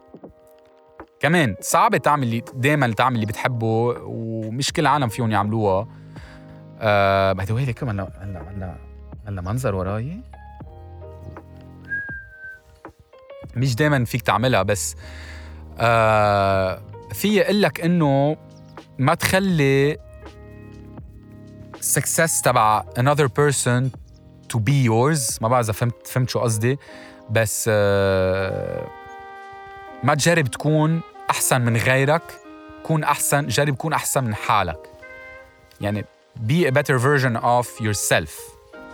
كمان 1.19 1.55
صعب 1.61 1.97
تعمل 1.97 2.23
اللي 2.23 2.43
دائما 2.53 2.93
تعمل 2.93 3.15
اللي 3.15 3.25
بتحبه 3.25 3.95
ومش 4.03 4.73
كل 4.73 4.81
العالم 4.81 5.07
فيهم 5.07 5.31
يعملوها. 5.31 5.87
آه 6.79 7.33
by 7.33 7.45
the 7.45 7.53
way 7.53 7.73
كمان 7.73 7.99
هلا 7.99 8.43
هلا 8.51 8.75
هلا 9.27 9.41
منظر 9.41 9.75
وراي. 9.75 10.21
مش 13.55 13.75
دائما 13.75 14.05
فيك 14.05 14.21
تعملها 14.21 14.63
بس 14.63 14.95
آه 15.79 16.81
في 17.13 17.41
أقول 17.41 17.61
لك 17.61 17.81
إنه 17.81 18.37
ما 18.97 19.13
تخلي 19.15 19.97
success 21.81 22.41
تبع 22.43 22.83
another 22.97 23.27
person 23.27 23.91
to 24.53 24.59
be 24.59 24.85
yours. 24.85 25.41
ما 25.41 25.47
بعرف 25.47 25.65
إذا 25.65 25.73
فهمت 25.73 26.07
فهمت 26.07 26.29
شو 26.29 26.39
قصدي 26.39 26.79
بس 27.29 27.65
آه 27.73 28.87
ما 30.03 30.15
تجرب 30.15 30.47
تكون 30.47 31.01
أحسن 31.29 31.61
من 31.61 31.77
غيرك 31.77 32.21
كون 32.83 33.03
أحسن 33.03 33.47
جرب 33.47 33.75
كون 33.75 33.93
أحسن 33.93 34.23
من 34.23 34.35
حالك. 34.35 34.89
يعني 35.81 36.05
be 36.47 36.65
a 36.65 36.71
better 36.71 36.97
version 36.97 37.35
of 37.35 37.67
yourself 37.81 38.31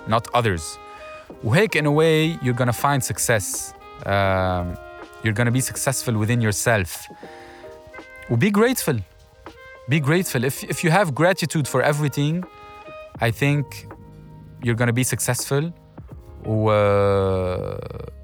not 0.07 0.35
others. 0.35 0.63
وهيك 1.43 1.77
in 1.77 1.85
a 1.85 1.91
way 1.91 2.37
you're 2.43 2.57
gonna 2.57 2.73
find 2.73 3.03
success. 3.03 3.73
um, 4.06 4.76
you're 5.22 5.36
gonna 5.38 5.50
be 5.50 5.60
successful 5.60 6.14
within 6.22 6.40
yourself 6.40 6.90
be 8.38 8.50
grateful 8.50 8.98
be 9.88 10.00
grateful 10.00 10.44
if, 10.44 10.62
if 10.64 10.84
you 10.84 10.90
have 10.90 11.14
gratitude 11.14 11.66
for 11.66 11.82
everything 11.82 12.44
I 13.20 13.30
think 13.30 13.64
you're 14.62 14.78
gonna 14.80 14.92
be 14.92 15.04
successful 15.04 15.72
و 16.46 16.70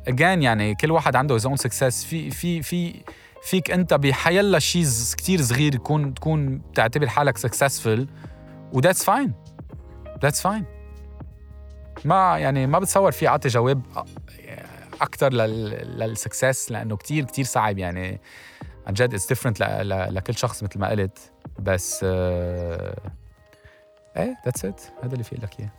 again 0.09 0.43
يعني 0.43 0.75
كل 0.75 0.91
واحد 0.91 1.17
عنده 1.17 1.39
his 1.39 1.43
own 1.43 1.57
success 1.57 2.07
في 2.07 2.31
في 2.31 2.63
في 2.63 3.03
فيك 3.43 3.71
انت 3.71 3.95
بحيلا 3.95 4.59
شيء 4.59 4.85
كثير 5.17 5.43
صغير 5.43 5.75
يكون 5.75 6.15
تكون 6.15 6.59
بتعتبر 6.59 7.09
حالك 7.09 7.39
successful 7.39 8.07
و 8.73 8.81
that's 8.81 9.03
fine 9.05 9.31
that's 10.25 10.41
fine 10.41 10.65
ما 12.05 12.39
يعني 12.39 12.67
ما 12.67 12.79
بتصور 12.79 13.13
في 13.13 13.29
اعطي 13.29 13.49
جواب 13.49 13.83
أكثر 15.02 15.34
لل 15.34 15.64
success 15.64 16.72
لأنه 16.72 16.98
كتير 16.98 17.24
كتير 17.24 17.46
صعب 17.46 17.78
يعني. 17.78 18.20
عن 18.88 18.94
جد 18.94 19.14
it's 19.14 19.28
different 19.28 19.60
لكل 19.90 20.36
شخص 20.36 20.64
مثل 20.64 20.80
ما 20.80 20.90
قلت. 20.90 21.20
بس 21.60 22.00
آه 22.04 23.12
إيه 24.18 24.38
that's 24.46 24.66
it 24.66 24.82
هذا 25.04 25.14
اللي 25.14 25.24
في 25.24 25.36
لك 25.36 25.60
إياه. 25.60 25.72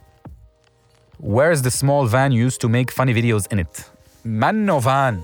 Where 1.23 1.53
is 1.57 1.63
the 1.63 1.71
small 1.71 2.07
van 2.07 2.33
used 2.33 2.61
to 2.61 2.69
make 2.69 2.91
funny 2.91 3.15
videos 3.15 3.47
in 3.55 3.59
it? 3.59 3.83
منه 4.25 4.81
فان 4.81 5.21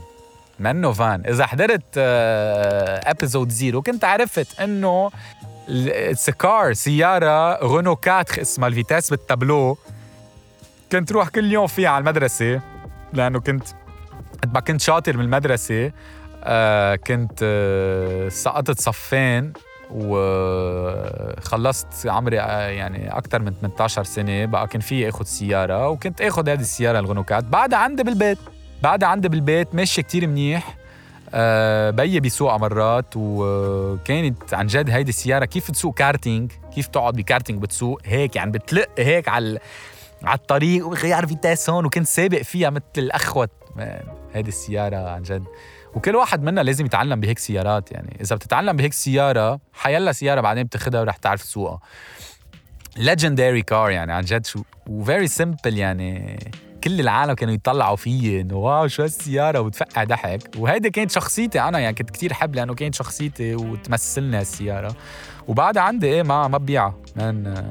منه 0.59 0.93
فان 0.93 1.27
إذا 1.27 1.47
حضرت 1.47 1.99
episode 1.99 3.49
uh, 3.49 3.53
zero 3.53 3.83
كنت 3.83 4.05
عرفت 4.05 4.61
إنه 4.61 5.11
it's 5.69 6.31
car 6.31 6.73
سيارة 6.73 7.59
رونو 7.63 7.93
4 7.93 8.27
اسمها 8.39 8.69
الفيتاس 8.69 9.11
بالتابلو. 9.11 9.79
كنت 10.93 11.13
روح 11.13 11.29
كل 11.29 11.53
يوم 11.53 11.67
فيها 11.67 11.89
على 11.89 12.03
المدرسة 12.03 12.61
لأنه 13.13 13.41
كنت 13.41 13.69
قد 14.43 14.55
ما 14.55 14.61
كنت 14.61 14.81
شاطر 14.81 15.17
من 15.17 15.25
المدرسة 15.25 15.93
آه 16.45 16.95
كنت 16.97 17.39
آه 17.43 18.29
سقطت 18.29 18.81
صفين 18.81 19.53
وخلصت 19.91 22.07
عمري 22.07 22.41
آه 22.41 22.69
يعني 22.69 23.19
أكثر 23.19 23.43
من 23.43 23.53
18 23.61 24.05
سنة. 24.05 24.45
بقى 24.45 24.67
كان 24.67 24.81
في 24.81 25.09
آخذ 25.09 25.25
سيارة 25.25 25.89
وكنت 25.89 26.21
آخذ 26.21 26.49
هذه 26.49 26.61
السيارة 26.61 26.99
الغنوكات 26.99 27.45
بعدها 27.45 27.79
عندي 27.79 28.03
بالبيت 28.03 28.39
بعدها 28.83 29.09
عندي 29.09 29.29
بالبيت 29.29 29.75
ماشية 29.75 30.03
كتير 30.03 30.27
منيح. 30.27 30.77
آه 31.35 31.91
بيي 31.91 32.21
بيسوقها 32.21 32.57
مرات 32.59 33.07
وكانت 33.17 34.55
عن 34.55 34.67
جد 34.67 34.91
هيدي 34.91 35.09
السيارة. 35.11 35.45
كيف 35.45 35.71
تسوق 35.71 35.95
كارتينج؟ 35.95 36.53
كيف 36.75 36.87
تقعد 36.87 37.15
بكارتينج 37.15 37.63
بتسوق 37.63 38.01
هيك 38.05 38.37
يعني 38.37 38.51
بتلق 38.51 38.89
هيك 38.99 39.29
على 39.29 39.59
على 40.25 40.39
الطريق 40.39 40.87
وغير 40.87 41.27
فيتاس 41.27 41.71
هون 41.71 41.85
وكنت 41.85 42.07
سابق 42.07 42.43
فيها 42.43 42.71
مثل 42.71 42.83
الاخوت 42.99 43.51
هيدي 44.39 44.49
السيارة 44.49 44.97
عن 44.97 45.23
جد. 45.23 45.45
وكل 45.95 46.17
واحد 46.17 46.43
منا 46.43 46.61
لازم 46.61 46.87
يتعلم 46.87 47.21
بهيك 47.21 47.39
سيارات 47.39 47.93
يعني. 47.93 48.17
إذا 48.21 48.37
بتتعلم 48.37 48.77
بهيك 48.77 48.93
سيارة 48.93 49.61
حيلا 49.73 50.13
سيارة 50.13 50.41
بعدين 50.41 50.65
بتاخدها 50.65 51.01
ورح 51.01 51.17
تعرف 51.17 51.43
تسوقها 51.43 51.81
legendary 52.99 53.65
كار 53.67 53.91
يعني 53.91 54.13
عن 54.13 54.23
جد 54.23 54.47
شو 54.47 54.63
و 54.87 54.95
very 54.95 55.29
simple 55.29 55.79
يعني. 55.79 56.39
كل 56.85 57.01
العالم 57.01 57.33
كانوا 57.33 57.55
يطلعوا 57.55 57.97
فيي 57.97 58.41
إنه 58.41 58.57
wow 58.57 58.89
شو 58.89 59.03
هالسيارة؟ 59.03 59.61
وتفقع 59.61 60.05
ضحك. 60.05 60.41
وهيدي 60.57 60.91
كانت 60.91 61.11
شخصيتي 61.11 61.61
أنا 61.61 61.79
يعني 61.79 61.95
كنت 61.95 62.11
كتير 62.11 62.33
حب 62.33 62.55
لأنه 62.55 62.75
كانت 62.75 62.95
شخصيتي 62.95 63.55
وتمثلني 63.55 64.37
هالسيارة. 64.37 64.97
وبعدها 65.49 65.83
عندي 65.83 66.07
إيه 66.07 66.23
ما 66.23 66.49
ما 66.49 66.59
ببيعها. 66.59 66.95
man 67.17 67.65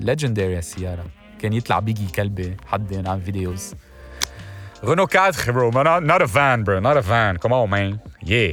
legendary 0.00 0.56
هالسيارة. 0.56 1.04
كان 1.38 1.52
يطلع 1.52 1.78
بيجي 1.78 2.06
كلبي 2.06 2.56
حد 2.66 3.06
عن 3.08 3.20
فيديوز 3.20 3.74
Renault 4.86 5.08
4, 5.08 5.52
bro. 5.52 5.70
Not, 5.70 6.02
not 6.02 6.20
a 6.20 6.26
van, 6.26 6.62
bro. 6.62 6.78
Not 6.78 6.96
a 6.98 7.00
van. 7.00 7.38
Come 7.38 7.52
on, 7.54 7.70
man. 7.70 8.00
Yeah. 8.22 8.52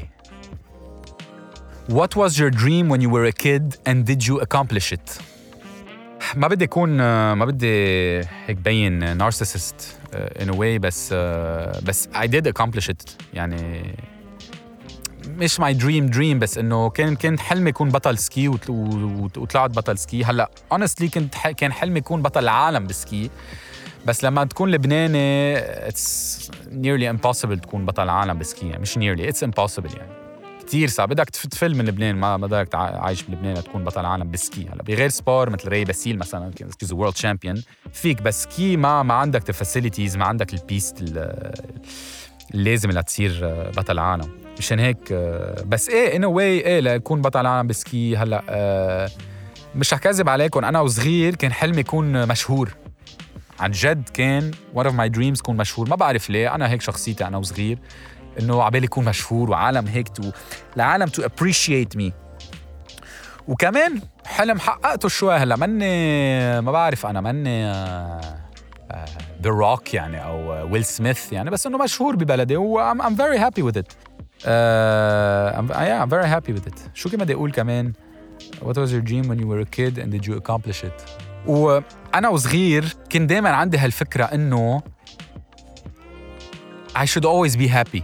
What 1.87 2.15
was 2.15 2.39
your 2.39 2.49
dream 2.49 2.87
when 2.87 3.01
you 3.01 3.09
were 3.09 3.25
a 3.25 3.33
kid 3.33 3.77
and 3.85 4.05
did 4.05 4.25
you 4.25 4.39
accomplish 4.39 4.93
it? 4.93 5.21
ما 6.35 6.47
بدي 6.47 6.65
أكون 6.65 6.89
ما 7.33 7.45
بدي 7.45 8.19
هيك 8.47 8.57
بين 8.57 9.17
نارسست 9.17 9.97
in 10.39 10.47
a 10.49 10.53
way 10.53 10.79
بس 10.79 11.13
بس 11.83 12.09
I 12.13 12.27
did 12.27 12.47
accomplish 12.47 12.89
it 12.89 13.11
يعني 13.33 13.95
مش 15.27 15.59
ماي 15.59 15.73
دريم 15.73 16.05
دريم 16.05 16.39
بس 16.39 16.57
إنه 16.57 16.89
كان 16.89 17.15
كان 17.15 17.39
حلمي 17.39 17.69
اكون 17.69 17.89
بطل 17.89 18.17
سكي 18.17 18.47
وطلعت 18.47 19.69
بطل 19.69 19.97
سكي 19.97 20.23
هلأ 20.23 20.49
اونستلي 20.71 21.09
كنت 21.09 21.35
كان 21.57 21.71
حلمي 21.71 21.99
اكون 21.99 22.21
بطل 22.21 22.43
العالم 22.43 22.87
بالسكي 22.87 23.29
بس 24.05 24.23
لما 24.23 24.43
تكون 24.43 24.71
لبناني 24.71 25.57
it's 25.87 26.51
nearly 26.71 27.09
impossible 27.09 27.59
تكون 27.59 27.85
بطل 27.85 28.09
عالم 28.09 28.39
ب 28.39 28.46
ski 28.46 28.67
يعني 28.69 28.81
مش 28.81 28.97
nearly 28.97 29.29
it's 29.29 29.43
impossible 29.43 29.89
يعني. 29.97 30.11
كثير 30.67 30.87
صعب. 30.87 31.09
بدك 31.09 31.29
تفل 31.29 31.75
من 31.75 31.85
لبنان. 31.85 32.15
ما 32.15 32.37
بدك 32.37 32.75
عايش 32.75 33.23
بلبنان 33.23 33.63
تكون 33.63 33.83
بطل 33.83 34.05
عالم 34.05 34.31
ب 34.31 34.40
ski 34.40 34.67
هلا 34.73 34.83
بغير 34.83 35.09
sport 35.09 35.49
مثل 35.49 35.69
ري 35.69 35.85
باسيل 35.85 36.17
مثلا 36.17 36.51
is 36.83 36.93
world 36.93 37.15
champion 37.15 37.63
فيك 37.93 38.21
بس 38.21 38.43
ski 38.43 38.77
ما 38.77 39.03
ما 39.03 39.13
عندك 39.13 39.49
ال 39.49 39.55
facilities 39.55 40.17
ما 40.17 40.25
عندك 40.25 40.53
ال 40.53 40.62
piste 40.62 41.03
لازم 42.53 42.91
لتصير 42.91 43.39
بطل 43.77 43.99
عالم. 43.99 44.29
مشان 44.57 44.79
هيك 44.79 45.13
بس 45.65 45.89
إيه 45.89 46.15
anyway 46.15 46.45
إيه 46.45 46.79
لكون 46.79 47.21
بطل 47.21 47.45
عالم 47.45 47.67
ب 47.67 47.80
ski 47.80 48.17
هلأ 48.17 49.09
مش 49.75 49.93
رح 49.93 49.99
كذب 49.99 50.29
عليكم. 50.29 50.65
أنا 50.65 50.79
وصغير 50.79 51.35
كان 51.35 51.51
حلمي 51.51 51.79
يكون 51.79 52.27
مشهور. 52.27 52.69
عن 53.61 53.71
جد 53.71 54.09
كان 54.09 54.51
one 54.75 54.83
of 54.83 54.91
my 54.91 55.17
dreams 55.17 55.41
كون 55.41 55.57
مشهور. 55.57 55.89
ما 55.89 55.95
بعرف 55.95 56.29
ليه. 56.29 56.55
أنا 56.55 56.69
هيك 56.69 56.81
شخصيتي 56.81 57.27
أنا 57.27 57.37
وصغير. 57.37 57.79
إنه 58.39 58.63
عبالي 58.63 58.85
يكون 58.85 59.05
مشهور 59.05 59.49
وعالم 59.49 59.87
هيك 59.87 60.09
to 60.09 60.31
العالم 60.75 61.05
to 61.05 61.23
appreciate 61.23 61.97
me. 61.97 62.11
وكمان 63.47 64.01
حلم 64.25 64.59
حققته 64.59 65.09
شوي 65.09 65.35
هلا؟ 65.35 65.55
مني 65.55 66.61
ما 66.61 66.71
بعرف 66.71 67.05
أنا 67.05 67.21
مني 67.21 67.71
the 69.41 69.43
uh, 69.43 69.47
Rock 69.47 69.89
uh, 69.89 69.93
يعني 69.93 70.25
أو 70.25 70.71
ويل 70.71 70.85
سميث 70.85 71.33
يعني. 71.33 71.49
بس 71.49 71.67
إنه 71.67 71.77
مشهور 71.77 72.15
ببلدي 72.15 72.57
و 72.57 72.93
I'm, 72.93 73.01
I'm 73.01 73.15
very 73.15 73.37
happy 73.37 73.61
with 73.61 73.77
it. 73.77 73.87
uh, 73.87 75.57
I'm, 75.57 75.67
yeah, 75.69 76.01
I'm 76.03 76.09
very 76.09 76.27
happy 76.27 76.53
with 76.53 76.67
it. 76.67 76.79
شو 76.93 77.09
كمان 77.09 77.23
بدي 77.25 77.33
أقول 77.33 77.51
كمان؟ 77.51 77.93
What 78.61 78.77
was 78.77 78.91
your 78.91 79.01
dream 79.01 79.27
when 79.29 79.39
you 79.39 79.47
were 79.47 79.59
a 79.59 79.69
kid 79.77 79.97
and 79.97 80.11
did 80.11 80.25
you 80.25 80.35
accomplish 80.35 80.83
it? 80.83 80.97
وأنا 81.47 82.29
وصغير 82.29 82.95
كان 83.09 83.27
دائما 83.27 83.49
عندي 83.49 83.77
هالفكرة 83.77 84.23
إنه 84.23 84.81
I 86.97 87.05
should 87.05 87.23
always 87.23 87.55
be 87.55 87.67
happy. 87.67 88.01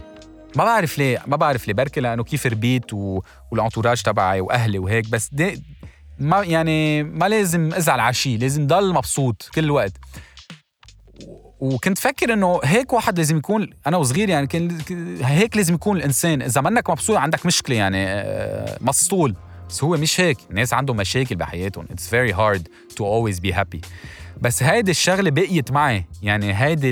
ما 0.56 0.64
بعرف 0.64 0.98
ليه 0.98 1.22
ما 1.26 1.36
بعرف 1.36 1.66
ليه. 1.68 1.74
بركي 1.74 2.00
لأنه 2.00 2.24
كيف 2.24 2.46
ربيت 2.46 2.92
و... 2.92 3.20
والانتوراج 3.50 4.02
تبعي 4.02 4.40
وأهلي 4.40 4.78
وهيك 4.78 5.10
بس 5.10 5.28
دي 5.32 5.62
ما 6.18 6.42
يعني 6.42 7.02
ما 7.02 7.28
لازم 7.28 7.74
أزعل 7.74 8.00
على 8.00 8.14
شيء 8.14 8.38
لازم 8.38 8.66
ضل 8.66 8.94
مبسوط 8.94 9.50
كل 9.54 9.64
الوقت. 9.64 9.92
وكنت 11.60 11.98
فكر 11.98 12.32
إنه 12.32 12.60
هيك 12.64 12.92
واحد 12.92 13.18
لازم 13.18 13.36
يكون 13.36 13.70
أنا 13.86 13.96
وصغير 13.96 14.28
يعني 14.28 14.46
كان 14.46 14.78
هيك 15.22 15.56
لازم 15.56 15.74
يكون 15.74 15.96
الإنسان. 15.96 16.42
إذا 16.42 16.60
منك 16.60 16.90
مبسوط 16.90 17.16
عندك 17.16 17.46
مشكلة 17.46 17.76
يعني 17.76 18.06
آه، 18.06 18.78
مسطول. 18.80 19.34
بس 19.68 19.84
هو 19.84 19.96
مش 19.96 20.20
هيك. 20.20 20.38
الناس 20.50 20.74
عندهم 20.74 20.96
مشاكل 20.96 21.36
بحياتهم. 21.36 21.86
It's 21.86 22.08
very 22.10 22.34
hard 22.34 22.62
to 22.94 23.02
always 23.02 23.40
be 23.40 23.54
happy. 23.54 23.80
بس 24.40 24.62
هيدي 24.62 24.90
الشغلة 24.90 25.30
بقيت 25.30 25.72
معي. 25.72 26.04
يعني 26.22 26.54
هيدي 26.54 26.90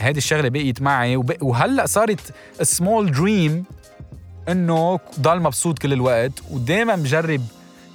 هيدي 0.00 0.18
الشغلة 0.18 0.48
بقيت 0.48 0.82
معي. 0.82 1.16
وهلأ 1.16 1.86
صارت 1.86 2.34
small 2.62 3.12
dream 3.12 3.64
إنه 4.48 4.98
ضل 5.20 5.40
مبسوط 5.40 5.78
كل 5.78 5.92
الوقت. 5.92 6.32
ودائما 6.50 6.96
بجرب 6.96 7.42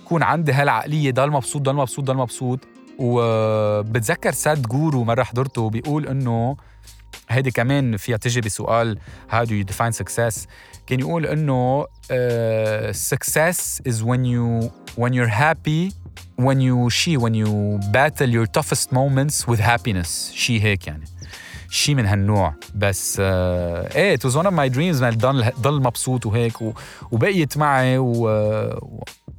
يكون 0.05 0.23
عندي 0.23 0.51
هالعقلية. 0.51 1.11
ضل 1.11 1.31
مبسوط 1.31 1.61
ضل 1.61 1.75
مبسوط 1.75 2.05
ضل 2.05 2.15
مبسوط. 2.15 2.59
وبتذكر 2.99 4.31
Sadhguru 4.31 5.03
مرة 5.03 5.23
حضرته 5.23 5.69
بيقول 5.69 6.07
إنه 6.07 6.57
هيدي 7.29 7.51
كمان 7.51 7.97
فيها 7.97 8.17
تجي 8.17 8.41
بسؤال 8.41 8.97
how 9.31 9.45
do 9.45 9.49
you 9.49 9.73
define 9.73 10.03
success? 10.03 10.47
كان 10.87 10.99
يقول 10.99 11.25
إنه 11.25 11.83
uh, 11.83 12.93
success 12.93 13.81
is 13.85 14.03
when 14.03 14.25
you 14.25 14.71
when 14.95 15.13
you're 15.13 15.33
happy 15.43 15.93
when 16.41 16.59
you 16.59 16.89
شي 16.89 17.17
when 17.17 17.33
you 17.33 17.79
battle 17.91 18.29
your 18.29 18.45
toughest 18.45 18.91
moments 18.91 19.47
with 19.47 19.59
happiness. 19.59 20.31
شي 20.33 20.61
هيك 20.63 20.87
يعني. 20.87 21.05
شي 21.69 21.95
من 21.95 22.05
هالنوع. 22.05 22.53
بس 22.75 23.17
آه 23.19 23.95
إيه 23.95 24.17
it 24.17 24.19
was 24.19 24.33
one 24.33 24.45
of 24.45 24.53
my 24.53 24.75
dreams 24.75 25.03
ضل 25.03 25.51
ضل 25.61 25.81
مبسوط 25.81 26.25
وهيك 26.25 26.61
و, 26.61 26.73
وبقيت 27.11 27.57
معي 27.57 27.97
و, 27.97 28.29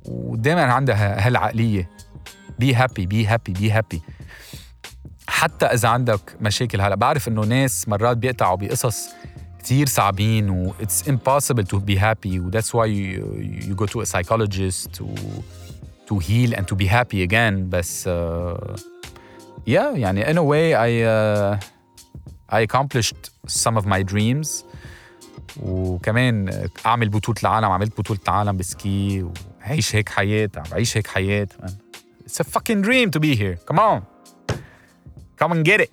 ودائما 0.05 0.63
عندها 0.63 1.27
هالعقلية. 1.27 1.91
be 2.59 2.75
happy 2.75 3.07
be 3.07 3.27
happy 3.27 3.53
be 3.53 3.71
happy 3.71 4.03
حتى 5.29 5.67
إذا 5.67 5.89
عندك 5.89 6.37
مشاكل 6.41 6.81
هلا 6.81 6.95
بعرف 6.95 7.29
إنه 7.29 7.45
ناس 7.45 7.89
مرات 7.89 8.17
بيقطعوا 8.17 8.57
بقصص 8.57 9.09
كتير 9.64 9.88
صعبين 9.88 10.50
و 10.50 10.74
it's 10.80 11.08
impossible 11.08 11.64
to 11.64 11.78
be 11.78 11.96
happy 11.96 12.40
و 12.40 12.52
that's 12.52 12.74
why 12.74 12.86
you, 12.86 13.70
you 13.70 13.76
go 13.76 13.86
to 13.86 14.02
a 14.02 14.06
psychologist 14.06 14.94
to, 14.94 15.06
to 16.10 16.20
heal 16.20 16.54
and 16.56 16.66
to 16.66 16.76
be 16.76 16.86
happy 16.88 17.24
again 17.30 17.70
بس 17.70 18.08
uh, 18.08 18.80
yeah 19.68 19.96
يعني 19.96 20.26
in 20.26 20.38
a 20.38 20.44
way 20.44 20.74
I 20.74 20.92
uh, 21.04 21.58
I 22.56 22.60
accomplished 22.62 23.32
some 23.48 23.78
of 23.78 23.86
my 23.86 24.04
dreams 24.14 24.64
وكمان 25.62 26.68
اعمل 26.86 27.10
بطولة 27.10 27.38
العالم 27.44 27.66
عملت 27.66 28.00
بطولة 28.00 28.20
العالم 28.28 28.58
بسكي 28.58 29.26
وعيش 29.62 29.96
هيك 29.96 30.10
حياة 30.10 30.50
عم 30.56 30.64
بعيش 30.72 30.98
هيك 30.98 31.08
حياة 31.08 31.48
It's 32.26 32.40
a 32.40 32.44
fucking 32.44 32.84
dream 32.84 33.10
to 33.10 33.20
be 33.20 33.36
here. 33.36 33.56
Come 33.66 33.80
on. 33.80 34.06
Come 35.36 35.52
and 35.52 35.66
get 35.66 35.80
it. 35.82 35.92